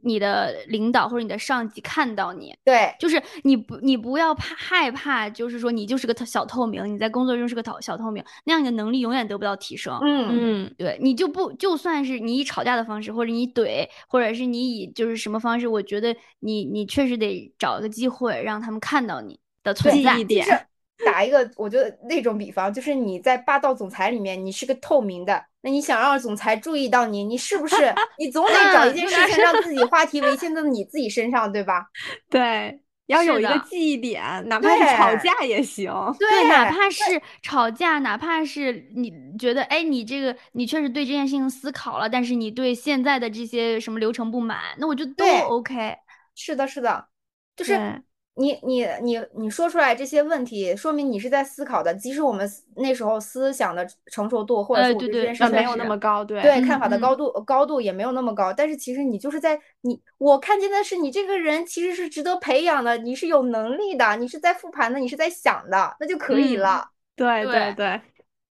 [0.03, 9.99] 你的领导或者你的上级看到你，对，就是你不，你不要怕害怕，就是说你就是个小透明，你在工作中是个小小透明，那样你的能力永远得不到提升。
[10.03, 20.69] 嗯嗯，对，你就不就算是你以吵架的方式，或者你怼，或者是你以就是什么方式，我觉得你你确实得找一个机会让他们看到你的存在一点。
[21.05, 27.93] 打一个，我觉得那种比方，就是你在霸道总裁里面，你是个透明的，那你想让总裁注意到你，你是不是？
[28.19, 31.87] 你总得找一件事情让自己话题为先在你自己身上，对吧？
[32.31, 35.93] 对，要有一个记忆点，哪怕是吵架也行。
[36.21, 45.97] 对，哪怕是吵架，哪怕是你觉得，哎，你这个你确实对这件事情思考了，但是你对现在的这些什么流程不满，那我觉得都 OK。
[46.37, 47.09] 是的，是的，
[47.57, 48.03] 就是。
[48.35, 51.95] 你你你你说出来这些问题，说明你是在思考的。
[51.95, 58.51] 即使我们那时候思想的成熟度，或者是我对这件事没有那么高，对对看法的高度高度也没有那么高。
[58.53, 66.89] 但是其实你就是在你我看见的是你这个人其实是值得培养的，你是有能力的，你是在复盘的，你是在想的，那就可以了。
[67.15, 68.01] 对对对，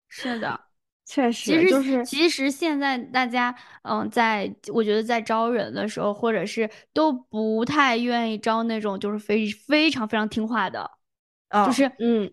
[0.08, 0.60] 是的。
[1.04, 10.90] 确实，其实就是其实现在大家，嗯，在我觉得在招人的时候，或者是都不太愿意招那种就是非非常非常听话的，
[11.66, 12.30] 就是嗯，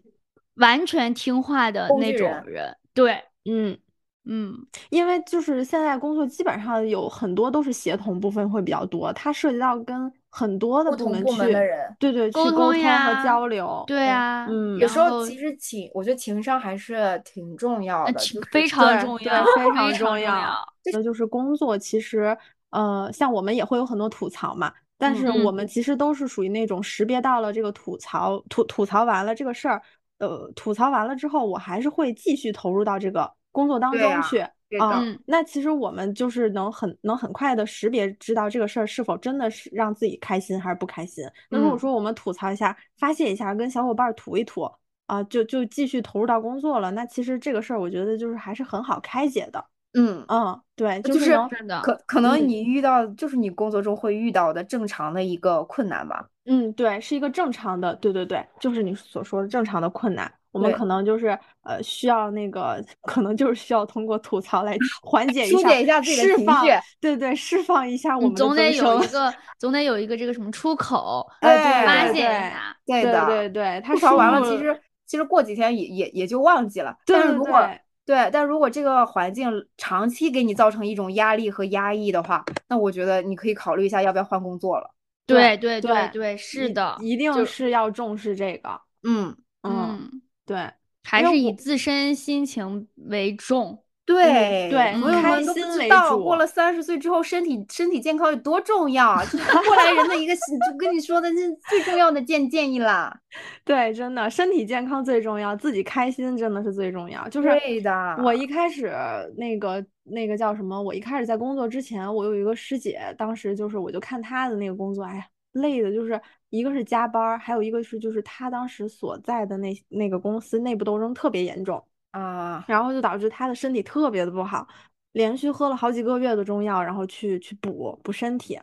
[0.55, 2.75] 完全听话的那种人。
[2.93, 3.77] 对，嗯。
[4.23, 4.55] 嗯，
[4.91, 11.53] 因为就是现在工作基本上有很多都是协同部分会比较多，它涉及到跟很多的部门去
[11.99, 18.13] 对对沟通呀和交流，对啊，嗯，有时候其实情，我觉得情商还是挺重要的，
[18.49, 20.55] 非常重要，非常重要。
[20.93, 22.35] 那就是工作其实，
[22.69, 29.81] 呃，像我们也会有很多吐槽嘛，但是我们其实都是属于那种识别到了这个吐槽吐吐槽完了这个事儿，
[30.19, 34.47] 呃，吐槽完了之后，我还是会继续投入到这个工作当中去。
[34.79, 41.23] 啊，那其实我们就是能很能很快的识别知道这个事儿是否真的是让自己开心还是不开心。
[41.49, 44.69] 那如果说我们吐槽一下、发泄一下，跟小伙伴吐一吐
[45.07, 46.91] 啊，就就继续投入到工作了。
[46.91, 49.65] 那其实这个事儿，我觉得就是还是很好开解的。
[49.93, 51.37] 嗯嗯，对，就是
[51.83, 56.25] 可可能你遇到就是你工作中会遇到的正常的一个困难吧。
[56.45, 60.31] 嗯，对，是一个正常的，对对对，就是你所说的正常的困难。
[60.51, 61.29] 我们可能就是
[61.63, 66.69] 呃需要那个，可能就是需要通过吐槽来 缓解一下、疏解一下自己的情绪，
[66.99, 73.81] 对对，释放一下我们总得有一个，总得有一个这个什么出口， 对，发泄一下，对的，对对。
[73.85, 76.97] 吐槽完了，其实其实过几天也也也就忘记了。
[77.05, 77.65] 但是如果
[78.05, 84.93] 对，但如果这个环境长期给你造成一种压力和压抑的话，那我觉得你可以考虑一下要不要换工作了。
[85.25, 88.81] 对对对对，是的，一定是要重视这个。
[89.03, 90.21] 嗯嗯。
[90.45, 90.69] 对，
[91.03, 93.83] 还是以自身心情为重。
[94.13, 103.15] 对对，朋友们都不知道，过了三十岁之后，身体身体健康有多重要，就是过来人的一个，就跟你说的那最重要的建建议啦。
[103.63, 107.27] 对，真的，身体健康最重要，自己开心真的是最重要。
[107.29, 107.91] 就是对的。
[108.23, 108.91] 我一开始
[109.37, 110.81] 那个那个叫什么？
[110.81, 115.25] 我一开始在工作之前，我有一个师姐，当时就是我就看她的那个工作，哎呀。
[115.53, 116.17] 累的，就是
[116.49, 124.67] 一个是加班，还有一个是就是他当时所在的那那个公司内部斗争特别严重啊，然后就导致他的身体特别的不好，
[125.13, 128.59] 连续喝了好几个月的中药，然后去去补补身体，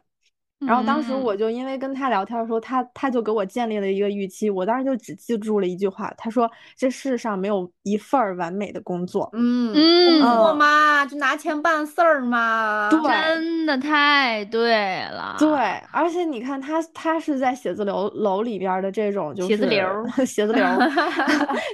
[0.66, 12.90] 然后当时我就因为跟他聊天的时候，他他就给我建立了一个预期，我当时就只记住了一句话，他说：“这世上没有一份儿完美的工作。”嗯嗯，工作嘛，就拿钱办事儿嘛。
[12.90, 15.36] 对，真的太对了。
[15.38, 15.48] 对，
[15.92, 20.68] 而且你看他，他是在写字楼楼里边的这种，就是 写字楼，写字楼，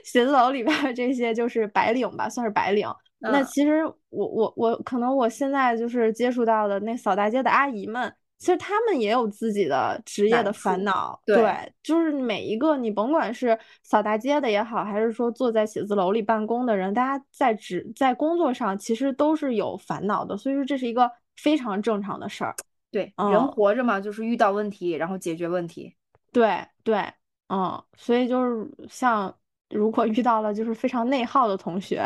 [0.05, 2.87] 写字楼里边的这些就是白领吧，算是白领。
[3.19, 8.13] 那其实我我我可能我现在就是接触到的那扫大街的阿姨们。
[8.45, 22.55] 其实他们也有自己的职业的烦恼，对，就是每一个你甭管是扫大街的也好，还是说坐在写字楼里办公的人，大家在职在工作上其实都是有烦恼的，所以说这是一个非常正常的事儿。
[22.91, 25.97] 对，人活着嘛，就是遇到问题然后解决问题。
[26.31, 27.03] 对对，
[27.49, 29.35] 嗯，所以就是像
[29.71, 32.05] 如果遇到了就是非常内耗的同学，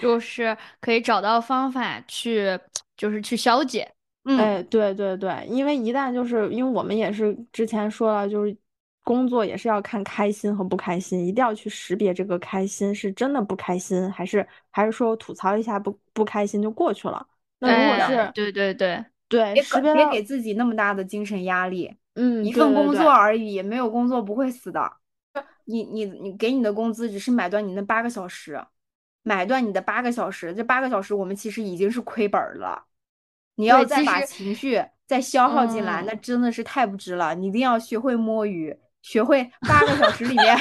[0.00, 2.56] 就是可以找到方法去，
[2.96, 3.93] 就是去消解。
[4.24, 8.56] 哎，对对对，因为一旦就是因为我们也是之前说了，就是
[9.02, 17.26] 工作也是要看开心和不开心，一定要去识别这个开心是真的不开心，还是还是说吐槽一下不不开心就过去了。
[17.58, 19.62] 那如果是对对对对，别
[19.92, 21.94] 别给自己那么大的精神压力。
[22.14, 24.90] 嗯，一份工作而已，没有工作不会死的。
[25.64, 28.64] 你你你给你的工资只是买断你那八个小时，
[29.22, 32.84] 买断你的八个小时，这八个小时我们其实已经是亏本了。
[33.56, 37.34] 你要再把情绪再消耗进来，那真的是太不值了。
[37.34, 40.56] 你一定要学会摸鱼，学会八个小时里面，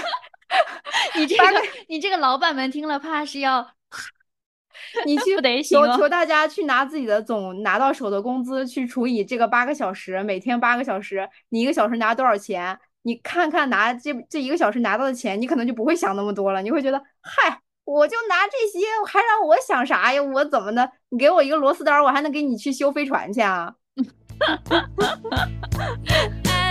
[1.17, 1.43] 你这个
[1.87, 3.65] 你这个老板们听了怕是要，
[5.07, 12.77] 你 去得求求大家去拿自己的总拿到手的工资去除以这个八个小时，每天八个小时，你一个小时拿多少钱？
[13.05, 17.62] 你看看拿这这一个小时拿到的钱，你可能就不会想那么多了，你会觉得嗨。
[17.85, 20.21] 我就拿这些，还让我想啥呀？
[20.21, 20.89] 我怎么的？
[21.09, 23.73] 你给我一个螺丝刀，我还能给你去修飞船去啊？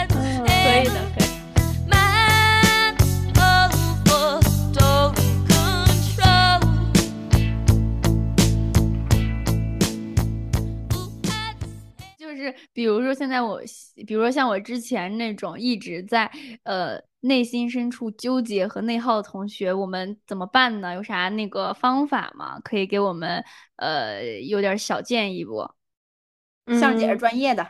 [0.08, 1.31] 可以的，可以。
[12.36, 13.60] 就是比如说现在我，
[14.06, 16.30] 比如说像我之前那种一直在
[16.64, 17.00] 呃。
[17.24, 20.92] 内心深处纠结和内耗的同学，我们怎么办呢？
[20.92, 22.58] 有啥那个方法吗？
[22.64, 23.44] 可以给我们
[23.76, 25.64] 呃有点小建议不？
[26.76, 27.64] 向姐是专业的，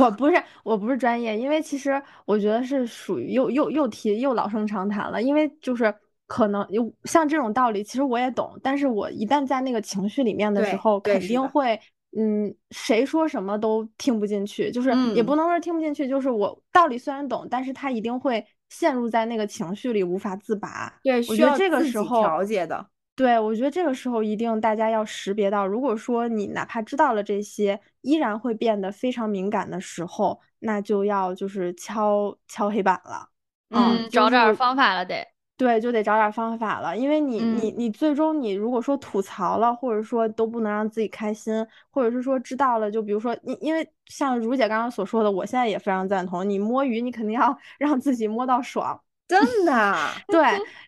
[0.00, 5.94] 我不是，我不是专业，因为其实我觉得是属于又又又提又老生常谈了，因为就是
[6.26, 11.78] 可能有像这种道理，其实我也懂，但是我一旦在那个情绪里面的时候，肯定会。
[12.16, 20.92] 嗯，谁说什么都听不进去，就是也不能说听不进去，就是我道理虽然懂，但是他一定会陷入在那个情绪里无法自拔。
[21.02, 22.86] 对，我觉得这个时候调节的。
[23.14, 33.28] 对，我觉得这个时候一定大家要识别到，如果说你哪怕知道了这些，依然会变得非常敏感的时候，那就要就是敲敲黑板了。
[33.70, 35.26] 嗯，找点方法了得。
[35.58, 41.52] 对，就得找点方法了，因为你你你最终你如果说吐槽了，或者说都不能让自己开心，
[41.90, 49.96] 或者是说知道了，就比如说你，因为像如姐刚刚所说的，我现在也非常赞同，你摸鱼你肯定要 让自己摸到爽，真的。
[50.28, 50.40] 对，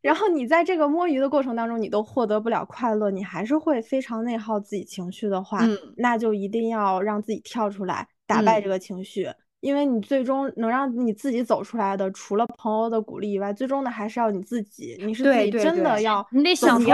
[0.03, 5.59] 然后你在这个摸鱼的过程当中，你都获得不了快乐，你还是会非常内耗自己情绪的话，
[5.97, 9.29] 那就一定要让自己跳出来，打败这个情绪。
[9.61, 14.97] 因为你最终能让你自己走出来的，除了朋友的鼓励以外，最终的还是要你自己。
[15.05, 16.85] 你是自己真的要，你得想通，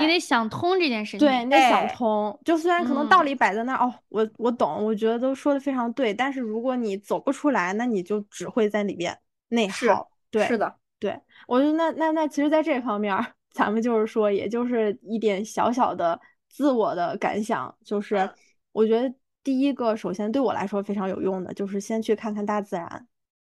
[0.00, 1.20] 你得想通这件事情。
[1.20, 2.38] 对，你得想通。
[2.44, 6.12] 就虽然可能道理摆在那儿，哦，我我懂，我觉得都说的非常对。
[6.12, 9.18] 但是如果你走不出来，那你就只会在里边
[9.48, 10.10] 内耗。
[10.30, 11.18] 对，是的，对。
[11.46, 13.16] 我觉得那那那，其实，在这方面，
[13.50, 16.20] 咱们就是说，也就是一点小小的
[16.50, 18.28] 自我的感想，就是
[18.72, 19.10] 我觉得。
[19.44, 23.06] 第一个，首先对我来说非常有用的，就是先去看看大自然。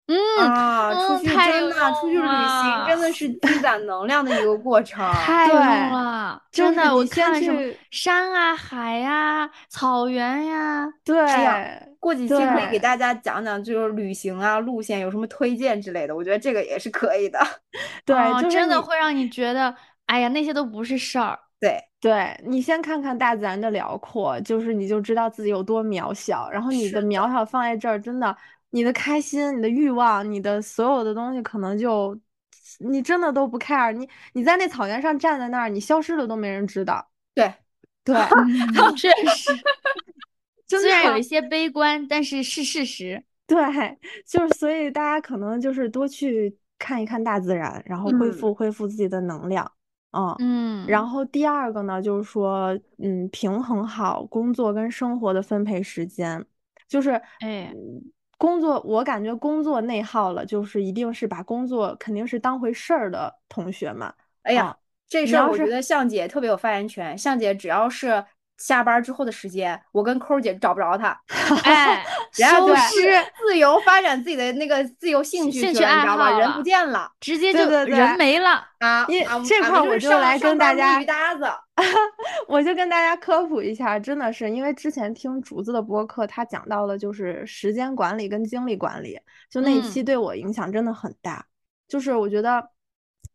[0.08, 5.06] 嗯啊，出去真的出去旅行，真的是积攒能量的一个过程。
[5.16, 7.60] 太棒了，真的，我看什么
[7.92, 10.88] 山啊、海呀、草原呀。
[11.04, 11.14] 对，
[12.00, 16.16] 过几期可以给大家讲讲，就是旅行啊路线有什么推荐之类的。
[16.16, 17.40] 我觉得这个也是可以的。
[18.06, 19.76] 对，真的会让你觉得，
[20.06, 21.38] 哎呀，那些都不是事儿。
[21.60, 21.84] 对。
[22.00, 26.48] 对你先看看大自然的辽阔，就是你就知道自己有多渺小。
[26.48, 28.38] 然后你的渺小放在这儿，真的，
[28.70, 32.16] 你的开心、你的欲望、你的所有的东西，可能就
[32.78, 33.92] 你真的都不 care。
[33.92, 37.10] 你你在那草原上站在那儿，你消失了都没人知道。
[37.34, 37.52] 对
[38.04, 38.16] 对，
[38.96, 39.52] 确实，
[40.70, 43.24] 虽然有一些悲观，但是是事实。
[43.48, 43.58] 对，
[44.28, 49.70] 就是所以大家可能就是多去看一看大自然，然后恢复恢复自己的能量。
[50.12, 56.46] 嗯嗯，然后第二个呢，就是说，嗯，平衡好工作跟生活的分配时间。
[56.88, 57.74] 就是哎，
[58.38, 64.12] 工作我感觉工作内耗了，就是一定是把工作肯定是当回事儿的同学们。
[64.44, 64.78] 哎呀，
[65.10, 67.18] 这事儿我觉得向姐特别有发言权。
[67.18, 68.24] 向姐只要是。
[68.58, 71.20] 下班之后的时间，我跟抠姐找不着他，
[71.64, 78.66] 哎，消失，自由发展自己的那个自由兴趣，兴趣爱好，人不见了，直接就人没了。
[78.80, 79.08] 啊！
[79.48, 81.46] 这块我就来跟大家，搭子，
[82.48, 91.46] 我就跟大家科普一下，真的是因为之前听竹子的播客，他讲到了就是时间管理跟精力管理，就那一期对我影响真的很大，
[91.88, 92.70] 就是我觉得。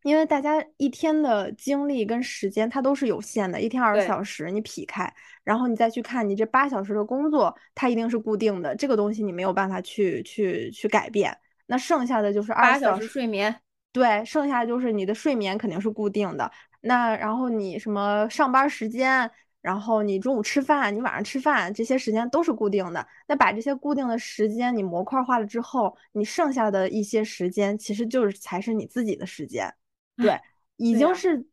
[0.03, 5.11] 因为大家一天的精力跟时间，它都是有限的，一天二十小时，你劈开，
[5.43, 11.35] 然后你再去看你这八小时的工作，它一定是固定的，这个东西你没有办法去去去改变。
[11.65, 13.55] 那剩下的就是二十小时睡眠，
[13.93, 16.51] 对，剩下就是你的睡眠肯定是固定的。
[16.81, 19.31] 那然后你什么上班时间，
[19.61, 23.07] 然后你中午吃饭，你晚上吃饭，这些时间都是固定的。
[23.25, 29.73] 那把这些固定的时间你模块化了之后，你剩下的一些时间，其实就是才是你自己的时间。
[30.17, 30.39] 对，
[30.77, 31.45] 已经是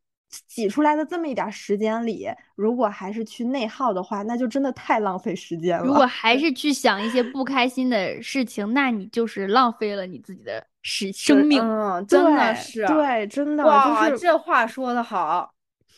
[0.46, 5.84] 挤出来的这么一点时间里，如果还是去内耗的话，那就真的太浪费时间了。
[5.84, 11.60] 如果还是去想一些不开心的事情，那你就是浪费了你自己的时生命。
[11.60, 13.66] 嗯，真的是，对，真的。
[13.66, 15.52] 哇，这话说的好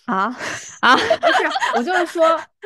[0.06, 0.34] 啊
[0.80, 0.96] 啊！
[0.96, 2.24] 不是，我就是说，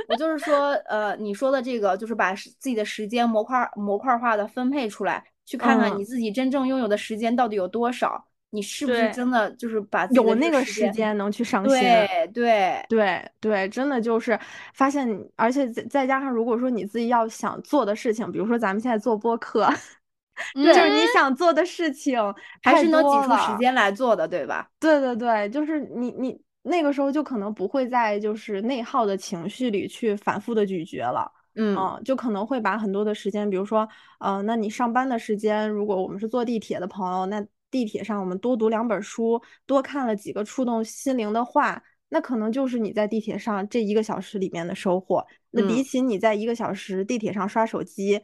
[0.09, 8.25] 我就是说，呃，你说的这个，就是把自己的时间模块模块化的分配出来，去看看你自己真正拥有的时间到底有多少。
[8.51, 11.79] 你是不是真的就是把有那个时间能去上心？
[11.81, 14.39] 对对对对，真的就是
[14.73, 19.69] 发现，而且再再加上，如果说你自己要想做的事情，比如说咱们现在做播客，
[20.55, 22.19] 就是你想做的事情，
[22.63, 24.67] 还是能挤出时间来做的，对吧？
[24.79, 33.87] 对对对，就是你你那个时候就可能不会在就是内耗的情绪里去反复的咀嚼了，嗯，就可能会把很多的时间，比如说，
[34.21, 37.45] 呃，那你上班的时间，如果我们是坐地铁的朋友，那。
[37.77, 45.27] 地铁上，我们多读两本书，多看了几个触动心灵的话，那可能就是你在地铁上这一个小时里面的收获。
[45.51, 48.23] 那比起你在一个小时地铁上刷手机，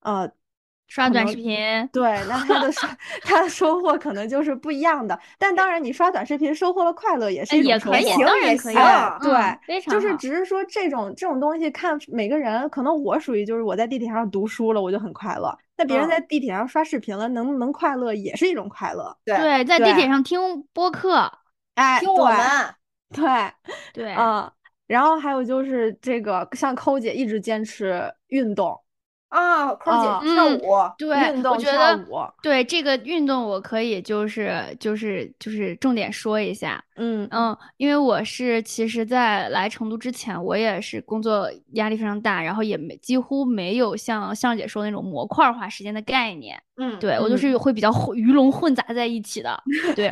[0.00, 0.30] 呃。
[0.86, 1.56] 刷短视频，
[1.90, 2.86] 对，那他的收
[3.22, 5.18] 他 的收获可能就是不一样的。
[5.38, 8.74] 但当然，你刷短视频收获了快乐也是一种收获，当然可以。
[8.74, 12.68] 对，就是只是说这种这种东西，看每个人。
[12.68, 15.58] 可能我属于就是我在地铁上读书了，我就很快乐。
[15.76, 19.16] 那别人在地铁上刷视频了，能不能快乐也是一种快乐。
[19.24, 21.30] 对，在地铁上听播客，
[21.74, 22.36] 哎，听我们，
[23.12, 23.24] 对
[23.92, 24.50] 对，嗯。
[24.86, 28.78] 然后还有就是这个，像抠姐一直坚持运动。
[29.30, 31.98] 啊，空姐跳舞，对，我觉得
[32.40, 49.60] 对这个运动我可以就是就是就是重点说一下，嗯嗯，因为我是其实，在来成都之前，我也是工作压力非常大，然后也没几乎没有像向姐说那种模块化时间的概念，嗯，对我就是会比较混鱼龙混杂在一起的，
[49.96, 50.08] 对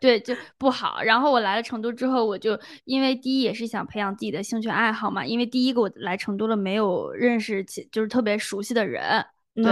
[0.00, 1.02] 对就不好。
[1.02, 8.62] 然后我来了成都之后，我就因为第一也是想培养自己的兴趣爱好嘛，因为第一个我来成都了没有认识起就是特别熟。
[8.62, 9.26] 悉的人，
[9.56, 9.64] 对，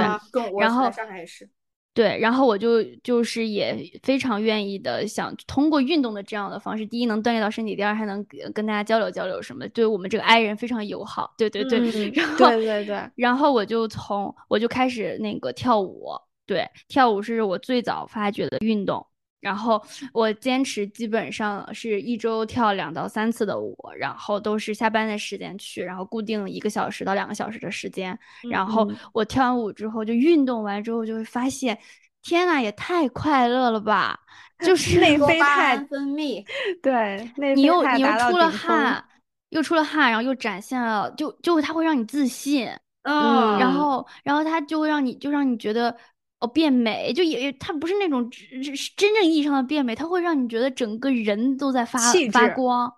[0.58, 1.48] 然后上海也是，
[1.92, 8.24] 对，然后我就就是也非常愿意的想通过运动的这样的方式，第一能锻炼到身体，第二还能
[8.54, 11.78] 跟大家交流交流什么，对我们这个 i 人非常友好，对对对，
[12.14, 16.06] 然后对对对，然后我就从我就开始那个跳舞，
[16.46, 19.04] 对，跳舞是我最早发掘的运动。
[19.40, 19.82] 然后
[20.12, 28.16] 我坚持基本上是一周跳两到三次的舞，然后都是下班的时间去，然后固定一个小时到两个小时的时间。
[28.50, 31.78] 然后我跳完舞之后，就运动完之后就会发现，
[32.22, 34.18] 天呐，也太快乐了吧！
[34.58, 36.44] 就 是内啡肽分泌，
[36.82, 39.02] 对，你又你又出了汗，
[39.48, 42.68] 又出了汗，然后又展现了，就就它会让你自信，
[43.04, 45.96] 嗯，然后然后它就会让你就让你觉得。
[46.40, 48.62] 哦，变美就也它不是那种真
[48.96, 51.98] 真正意义上的变美，它会让你觉得整个人都在发
[52.32, 52.90] 发光，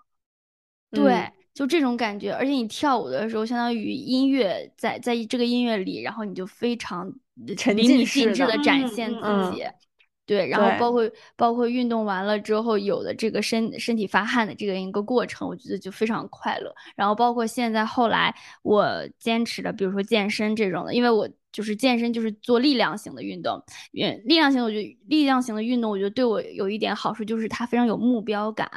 [0.92, 2.32] 对，就这种感觉。
[2.32, 7.12] 而且你跳舞的时候，相当于音乐在在这个音乐里，然后你就非常
[7.56, 9.64] 沉浸式的展现自己。
[10.24, 16.72] 对，然后包括包括运动完了之后有的这个身身体发汗的这个一个过程，我觉得就非常快乐。
[16.94, 18.32] 然后包括现在后来
[18.62, 21.28] 我坚持的，比如说健身这种的，因为我。
[21.52, 23.62] 就是健身，就是做力量型的运动。
[23.92, 28.68] 运力量型，我觉得力量型的运动，我觉得对我有一点好处，就是它非常有目标感。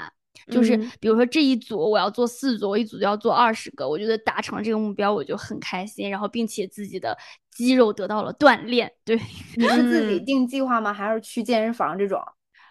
[0.52, 6.10] 就是比如说这一组我要做四组，我一组就要做二十个，我觉得达成这个目标我就很开心。
[6.10, 7.18] 然后并且自己的
[7.50, 8.92] 肌肉得到了锻炼。
[9.04, 9.20] 对，
[9.56, 10.94] 你是自己定计划吗？
[10.94, 12.22] 还是去健身房这种？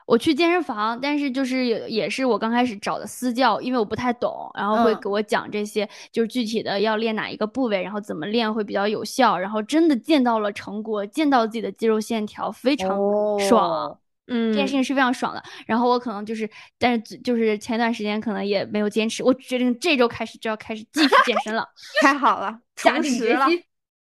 [0.06, 12.98] 我去健身房，但是就是也也是我刚开始找的私教，因为我不太懂，然后会给我讲这些，就是具体的要练哪一个部位，然后怎么练会比较有效，然后真的见到了成果，见到自己的肌肉线条，非常
[13.48, 15.42] 爽，嗯，这件事情是非常爽的。
[15.66, 16.48] 然后我可能就是，
[16.78, 21.66] 但是就是前段时间可能也没有坚持，我决定这周开始就要开始继续健身了，
[22.02, 23.62] 太好了，下定决心。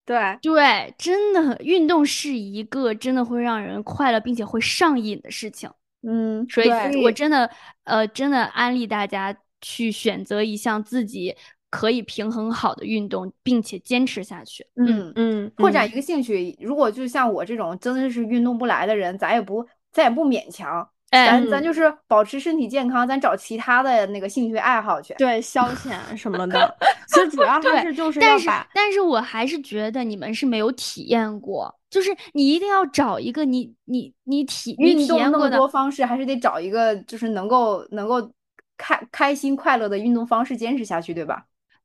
[0.06, 5.70] 对对，真的，运动是一个真的会让人快乐并且会上瘾的事情。
[6.06, 6.68] 嗯，所以
[7.02, 7.50] 我真的，
[7.84, 11.34] 呃，真的安利大家去选择一项自己
[11.70, 14.66] 可以平衡好的运动，并且坚持下去。
[14.76, 16.56] 嗯嗯，扩展一个兴趣。
[16.60, 20.88] 如果就像我这种真的是运动不来的人，咱也不，咱也不勉强。
[21.10, 26.76] 咱咱就是保持身体健康，咱找其他的那个兴趣爱好去，对消遣 什么的。
[27.06, 38.32] 其实主要还是就是但是但是我还是觉得你们是没有体验过，就是你一定要找一个你你你体运动那么多方式，还是得找一个就是能够能够
[38.76, 41.44] 开开心快乐的运动方式坚持下去，对吧？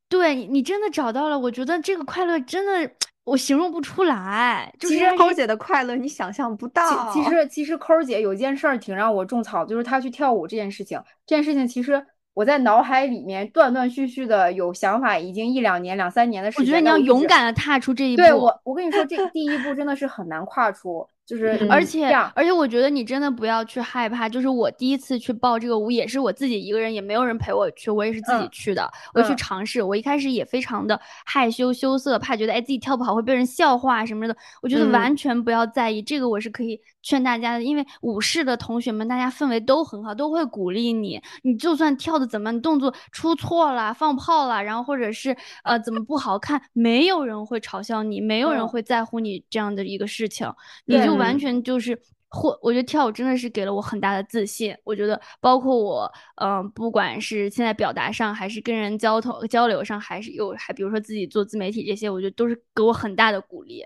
[0.09, 2.91] 对你真的找到了，我觉得这个快乐真的。
[3.25, 7.13] 我形容不出来，其实抠姐的快乐你想象不到。
[7.13, 10.99] 其实其实抠姐有件事儿挺让我种草，就是她去跳舞这件事情。
[11.27, 12.03] 这件事情其实
[12.33, 16.65] 我在脑海里面断断续续的有想法，已经一两年、两三年的时间。
[16.65, 18.21] 我觉得你要勇敢的踏出这一步。
[18.21, 21.05] 对我，我跟你说，这 第一步真的是很难跨出。
[21.29, 24.27] 就是，而且而且，我觉得你真的不要去害怕。
[24.27, 28.89] 就是我第一次去报这个舞，也是我自己一个人，也没有人陪我去，我也是自己去的。
[29.13, 34.35] 我去尝试，我一开始也非常的害羞羞涩，怕觉得哎自己跳不好会被人笑话什么的。
[34.63, 41.21] 我觉得完全不要在意，这个我是可以劝大家的，因为舞室的同学们大家氛围都很好，都会鼓励你。
[41.43, 50.51] 你就算跳的怎么，你动作出错了、放炮了，然后或者是呃怎么不好看，没有人会嘲笑你，没有人会在乎你这样的一个事情，
[50.87, 51.18] 你就。
[51.19, 51.95] 完全就是
[52.29, 54.75] 或，我觉得跳舞真的是给了我很大的自信。
[54.83, 56.11] 我觉得包括我，
[56.41, 63.85] 嗯，不管是现在表达上，还是跟人交通交流上，还是有还比如说自己做自媒体这些，我觉得都是给我很大的鼓励。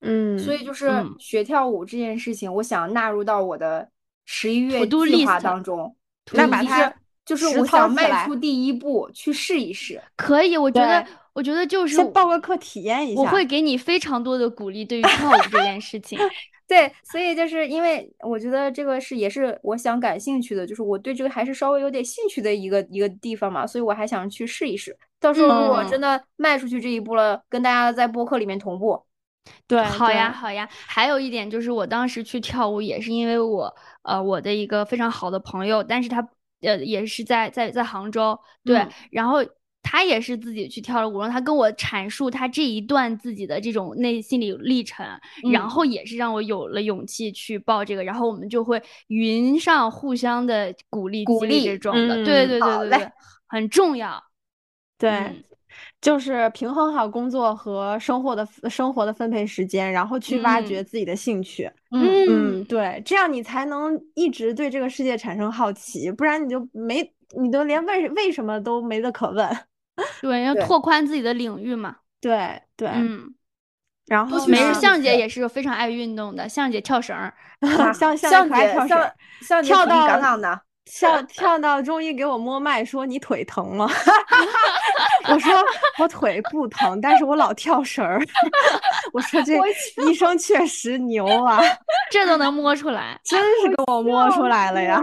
[0.00, 3.88] 嗯，所以就是学跳舞这件事情，我想纳入到我的
[4.26, 5.96] 十一月计划当中。
[6.32, 6.92] 那把它
[7.24, 10.02] 就是我想迈出第一步去试一试。
[10.16, 13.20] 可以，我觉得我觉得就是先报个课体验一下。
[13.22, 16.18] 我会给你非常多的鼓励，对于跳舞这件事情。
[16.66, 24.96] 对，所以就是因为我觉得这个是也是我想感兴趣的，就是我对这个还是稍微有点兴趣的一个一个地方嘛，所以我还想去试一试。
[25.20, 29.02] 到时候如果真的迈出去这一步了，跟大家在播客里面同步。
[29.66, 30.68] 对，好呀，好呀。
[30.72, 36.26] 还有一点就是，我当时去跳舞也是因为我呃我的一个非常好的朋友，但是他
[36.62, 39.44] 呃也是在在在杭州，对，然后。
[39.84, 45.06] 他也是自己去跳了舞，然后他跟我阐述他这一段自己的这种内心理历程，
[45.52, 53.12] 然后也是让我有了勇气去报这个，然后我们就会云上互相的鼓励、鼓励这种的，对对对对对，
[53.46, 54.20] 很重要。
[54.96, 55.44] 对，
[56.00, 61.70] 就是平衡好工作和生活的生活的分配时间，然后去挖掘自己的兴趣。
[61.90, 69.46] 嗯嗯，对，这样你才能一直对这个世界产生好奇，不然你就没，你都连为为什么都没得可问。
[70.20, 71.96] 对，要拓宽自己的领域嘛。
[72.20, 73.34] 对对，嗯。
[74.06, 76.46] 然后，没事，向姐也是非常爱运动的。
[76.46, 77.32] 向姐跳绳儿，
[77.94, 79.10] 向向姐跳绳，
[79.64, 83.88] 跳到杠杠的，跳跳到中医给我摸脉，说你腿疼吗？
[85.30, 85.54] 我说
[85.98, 88.20] 我腿不疼，但是我老跳绳儿。
[89.14, 89.54] 我说这
[90.06, 91.62] 医生确实牛啊，
[92.10, 95.02] 这都能摸出来，真是给我摸出来了呀，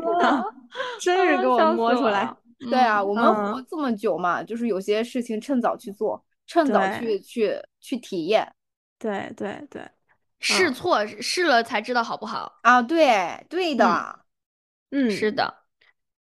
[1.02, 2.32] 真是给我摸出来。
[2.70, 8.48] 对啊，我们活这么久嘛，就是有些事情趁早去做，趁早去去去体验。
[9.00, 9.82] 对对对，
[10.40, 12.82] 试错试了才知道好不好啊？
[12.82, 14.20] 对对的，
[14.92, 15.62] 嗯，是的。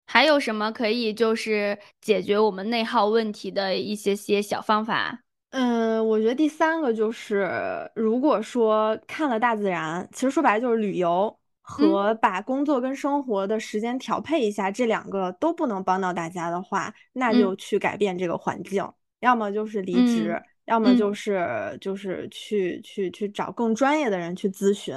[0.07, 5.21] 还有什么可以就是解决我们内耗问题的一些些小方法？
[5.51, 11.39] 嗯，我觉得第三个就是，如果说看了大自然，其实说白了就是旅游。
[11.67, 18.87] 和把工作跟生活的时间调配一下，这两个都不能帮到大家的话，那就去改变这个环境，
[19.21, 24.95] 要么就是离职，要么就是就是去去去找更专业的人去咨询。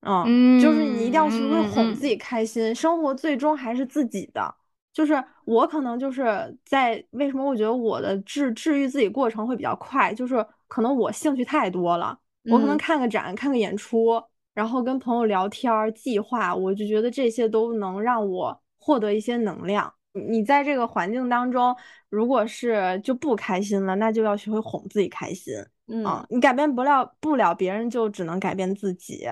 [0.00, 4.54] 嗯，就是你一定要学会哄自己开心，生活最终还是自己的。
[4.94, 12.18] 就是我可能就是在为什么我觉得我的治治愈自己过程会比较快，就是可能我兴趣太多了，
[12.50, 14.22] 我可能看个展，看个演出。
[14.54, 19.92] 然后跟朋友聊天计划，我就觉得这些都能让我获得一些能量。
[20.12, 21.74] 你在这个环境当中，
[22.10, 25.54] 如果是就不开心了，那就要学会哄自己开心。
[25.88, 29.26] 嗯，你改变不了不了别人，就只能改变自己。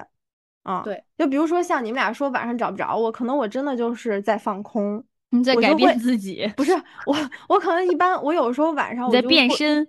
[0.63, 6.51] 啊，对，就比如说像你们俩说晚上找不着我，可能我真的就是在放空，你在改变自己。
[6.57, 6.73] 不是
[7.07, 7.17] 我，
[7.49, 9.87] 我可能一般，我有时候晚上我在变身。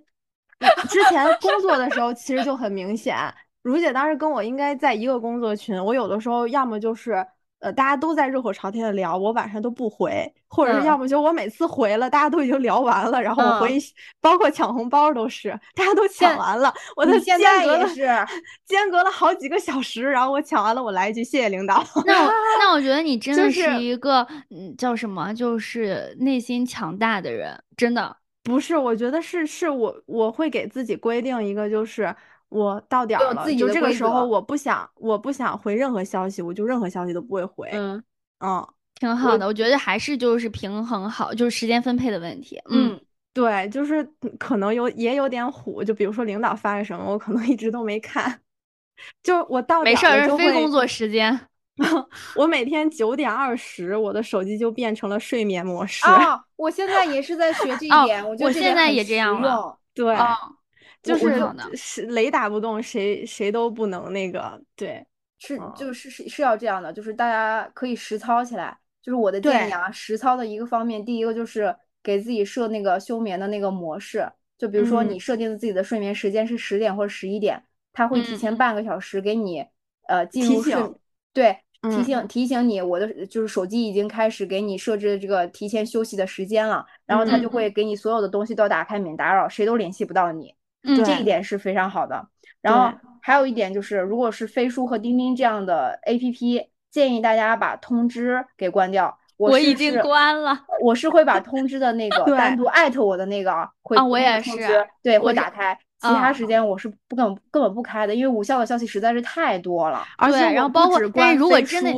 [0.89, 3.17] 之前工作的时候其实就很明显，
[3.61, 7.25] 如姐当时跟我应该在一个工作群，我有的时候要么就是。
[7.61, 13.77] 呃，大家都在热火朝天的聊，我晚上都不回，或者是要么就我每次回了，大家都已经聊完了，然后我回，
[14.19, 17.97] 包括抢红包都是，大家都抢完了，我的间隔了是
[18.65, 21.85] 间隔了好几个小时，然后我抢完了，我来一句谢谢领导。
[22.03, 32.15] 那我 那我觉得你真的是一个嗯叫什么，就是内心强大的人，真的不是，我觉得是是我我会给自己规定一个就是。
[32.51, 37.69] 我到点了，就这个时候，我不想，我不想回任何消息，我就任何消息都不会回。
[37.71, 38.03] 嗯
[38.39, 42.61] 嗯，挺好的，我觉得还是就是平衡好，就是时间分配的问题。
[42.69, 42.99] 嗯，
[43.33, 44.03] 对，就是
[44.37, 48.41] 可能有也有点虎，就比如说领导发个什么，我可能一直都没看。
[49.23, 51.47] 就我到点没事儿，非工作时间。
[52.35, 56.05] 我每天九点二十，我的手机就变成了睡眠模式。
[56.05, 59.77] 啊，我现在也是在学这一点，我我现在也这样了。
[59.93, 60.13] 对。
[61.01, 61.41] 就是
[61.75, 64.61] 是雷打不动，谁谁都不能那个。
[64.75, 65.05] 对，
[65.39, 68.77] 是就是是是要这样的，就是大家可以实操起来。
[69.01, 74.31] 就是我的建议啊，实操的一个方面，第一个就是给自己设那个休眠的那个模式。
[74.59, 79.65] 就比如说你设定的自己的睡眠时间是十点或者十一点，它会提前半个小时给你
[80.07, 80.75] 呃进入睡。
[81.33, 90.53] 对，提醒提醒你，我的就是手机已经开始给你设置这个提前休息的时间了，然后它就会给你所有的东西都打开免打扰，谁都联系不到你。
[90.83, 92.27] 嗯，这一点是非常好的。
[92.61, 99.17] 然后还有一点就是，如果是飞书和钉钉这样的 A P P，建议大家把通知给关掉。
[99.37, 100.55] 我已经关了。
[100.83, 105.75] 我是会把通知的那 个单独艾特我的那个会啊，我也是，对，会打开。
[105.99, 110.03] 其他时间我是不根本根本不开的，因为无效的消息实在是太多了。
[110.17, 111.91] 而且，然后包括但是如果真的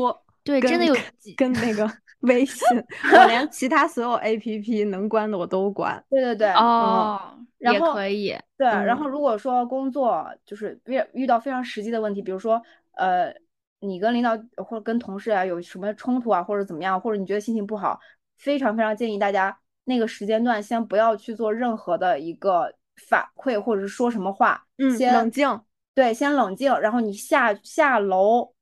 [0.44, 0.96] 对真的有
[1.36, 1.90] 跟那个
[2.24, 2.66] 微信，
[3.14, 6.04] 我连其他所有 A P P 能关的我都关。
[6.10, 7.20] 对对对，哦。
[7.60, 8.68] 也可以，对。
[8.68, 12.62] 然后如果说工作就是遇遇到非常实际的问题，比如说
[12.98, 13.34] 呃，
[13.80, 14.32] 你跟领导
[14.66, 17.98] 或者跟同事啊有什么冲突啊，或者怎么样，或者你觉得心情不好，
[18.38, 22.70] 非常非常建议大家那个时间段先不要去做任何的一个
[23.10, 25.62] 反馈或者是说什么话，嗯，先冷静，
[25.96, 28.53] 对，先冷静，然后你下下楼。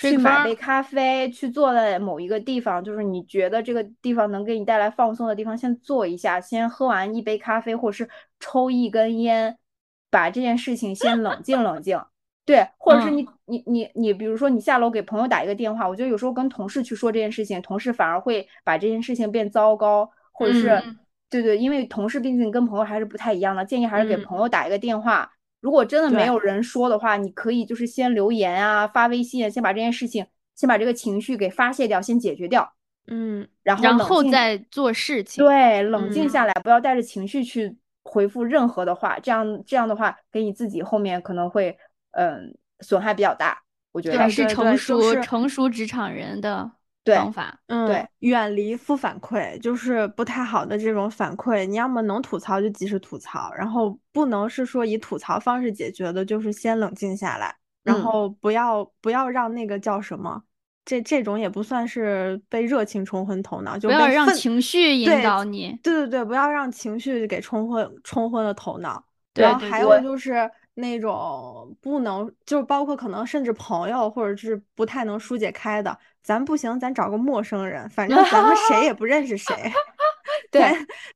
[0.00, 9.58] 去买杯咖啡，去坐在某一个地方，就是你觉得这个地方能给你带来放松的地方，先坐一下，先喝完一杯咖啡，或者是抽一根烟，
[10.10, 12.00] 把这件事情先冷静冷静。
[12.46, 20.82] 对，或者是你你你你，比如说你下楼给朋友打一个电话，我觉得有时候跟同事去说这件事情，同事反而会把这件事情变糟糕，或者是
[21.28, 25.30] 对对，因为同事毕竟跟朋友还是不太一样的，建议还是给朋友打一个电话。
[25.60, 32.72] 如果真的没有人说的话，你可以就是先留言啊，发微信，先把这件事情，先把这个情绪给发泄掉，先解决掉。
[33.06, 35.44] 嗯，然后然后再做事情。
[35.44, 41.76] 对，冷静下来，不要带着情绪去回复任何的话，这样这样的话，给你自己后面可能会
[42.12, 43.60] 嗯损害比较大。
[43.92, 46.70] 我觉得是成熟成熟职场人的。
[47.04, 51.64] 方法，嗯，对，远离负反馈，就是不太好的这种反馈。
[51.64, 60.42] 你要么能吐槽就及时吐槽，然后不能是说以吐槽方式解决的，就是先冷静下来，然后不要不要让那个叫什么，
[60.84, 65.78] 这这种也不算是被热情冲昏头脑，就不要让情绪引导你。
[65.82, 69.02] 对对对，不要让情绪给冲昏冲昏了头脑。
[69.32, 75.96] 然后还有就是那种不能，就包括可能甚至朋友或者是不太能疏解开的。
[76.22, 79.54] 咱不行，咱找个陌生人，反正咱们谁也不认识谁。
[80.52, 80.62] 对，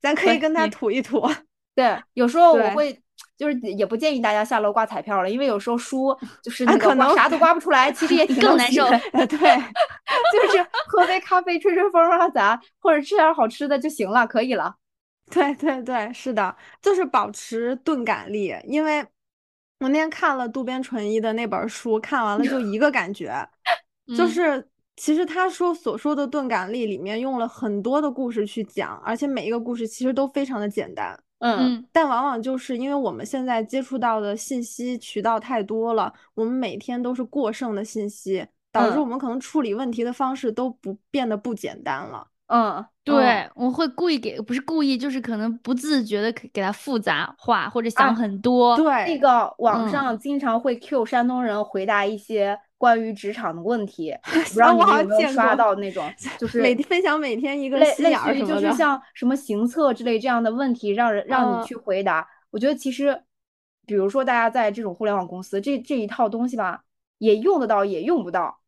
[0.00, 1.22] 咱可以跟他吐一吐。
[1.74, 2.98] 对，有时候我会，
[3.36, 8.88] 就是也不建议大家下楼刮彩票了，因为有时候输 就是那个刮啥都刮不出来，其实也挺更难受。
[8.88, 14.74] 对，就是喝杯咖啡吹吹风啊，咱或者吃点好吃的就行了，可以了。
[15.30, 18.54] 对对对，是的，就是保持钝感力。
[18.64, 19.04] 因为
[19.80, 23.32] 我那天看了渡边淳一的那本书，看完了就一个感觉，
[24.16, 24.68] 就是。
[24.96, 31.20] 其实他说所说的钝感力里面用了很多的故事去讲，而且每一个故事其实都非常的简单。
[31.40, 42.28] 嗯，但往往就是因为我们现在接触到的信息渠道太多了，我们每天都是过剩的信息，导致我们可能处理问题的方式都不变得不简单了。
[42.46, 48.76] 嗯，对，我会故意给，不是故意，就是可能不自觉的给他复杂化或者想很多。
[48.76, 52.58] 对，那个网上经常会 Q 山东人回答一些。
[52.76, 62.28] 关于职场的问题， 不知道你有没有刷到那种， 就是每分享每天一个类类似于就是像什么行测之类这样的问题，让人让你去回答。
[62.50, 63.18] 我觉得其实，
[63.86, 66.82] 比如说大家在这种互联网公司，这这一套东西吧，
[67.16, 68.58] 也用得到，也用不到。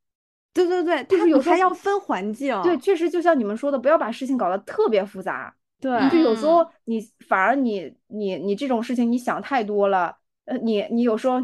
[0.65, 2.61] 对对对，就是有时候还要分环境。
[2.63, 5.55] 对，确实就像你们说的，不要把事情搞得特别复杂。
[5.79, 6.99] 对，就有时候你
[7.29, 11.39] 反而你你你这种事情你想太多了，呃，你你有时候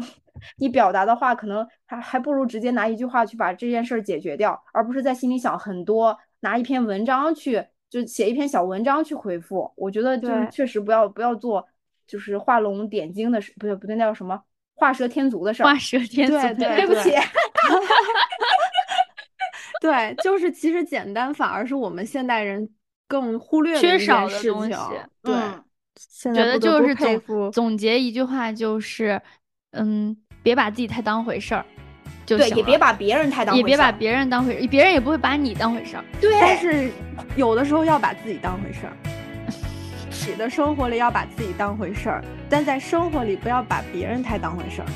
[0.57, 9.71] 你表达的话可能还还不如直接拿一句话去把这件事儿解决掉，而不是在心里想很多，拿一篇文章去就写一篇小文章去回复。
[9.75, 11.63] 我觉得就是确实不要不要做
[12.07, 14.41] 就是画龙点睛的事，不对不对，那叫什么
[14.73, 15.67] 画蛇添足的事儿。
[15.67, 17.11] 画蛇添足，对对不起。
[19.83, 22.69] 对，就是其实简单反而是我们现代人
[23.05, 24.73] 更忽略缺少的东西。
[25.21, 25.35] 对，
[26.33, 29.21] 觉得就是总总结一句话就是，
[29.71, 31.65] 嗯，别把自己太当回事儿，
[32.25, 36.05] 就对，也别把别人太当回事，也别把别人当回事，别人也不会把你当回事儿。
[36.21, 36.89] 对，但是
[37.35, 38.95] 有的时候要把自己当回事儿，
[40.25, 44.87] 你的生活里要把自己当回事儿，但在生活里不要把别人太当回事儿。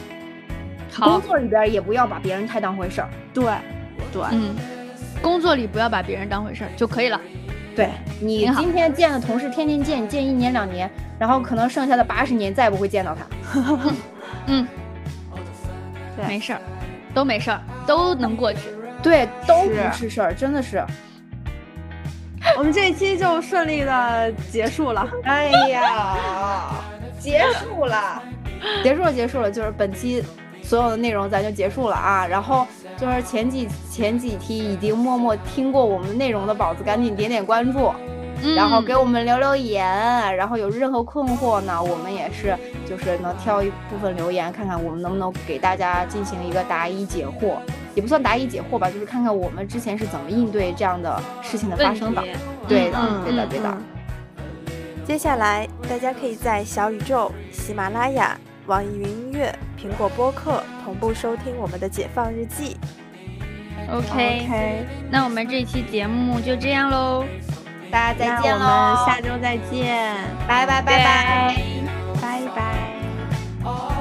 [0.95, 3.09] 工作里边也不要把别人太当回事儿。
[3.33, 3.43] 对，
[4.13, 4.55] 对，嗯。
[5.21, 7.19] 工作里不要把别人当回事儿就可以了。
[7.75, 7.89] 对
[8.19, 10.89] 你今天见的同事，天天见，见一年两年，
[11.19, 13.91] 然后可能剩下的八十年再也不会见到他。
[14.47, 14.67] 嗯，
[16.27, 16.61] 没事儿，
[17.13, 18.59] 都没事儿，都能过去。
[19.03, 20.83] 对，都不是事儿，真的是。
[22.57, 25.07] 我们这一期就顺利的结束了。
[25.25, 26.17] 哎呀，
[27.19, 28.23] 结束了，
[28.81, 30.23] 结束了，结束了，就是本期
[30.67, 32.67] 所有的内容咱就结束了啊，然后。
[32.99, 37.93] 就是前几前几期已经默默听过我们内容的宝子，赶紧点点关注，
[38.55, 39.85] 然后给我们留留言，
[40.35, 42.57] 然后有任何困惑呢，我们也是
[42.87, 47.57] 就是能挑一部分留言，看看我们能不能给大家进行一个答疑解惑，
[47.93, 52.23] 也不算答疑解惑吧，就是看看我们之前是怎么应对这样的事情的发生的。
[52.67, 53.77] 对的，对的，对的。
[55.05, 58.35] 接下来大家可以在小宇宙、喜马拉雅。
[58.65, 62.75] 网易云音乐、苹果播客同步收听我们的《解放日记》。
[63.95, 67.23] OK，那我们这期节目就这样喽，
[67.89, 68.65] 大家再见喽！
[68.65, 70.15] 我们下周再见，
[70.47, 71.55] 拜拜拜拜
[72.19, 72.61] 拜拜。
[73.63, 73.96] 哦。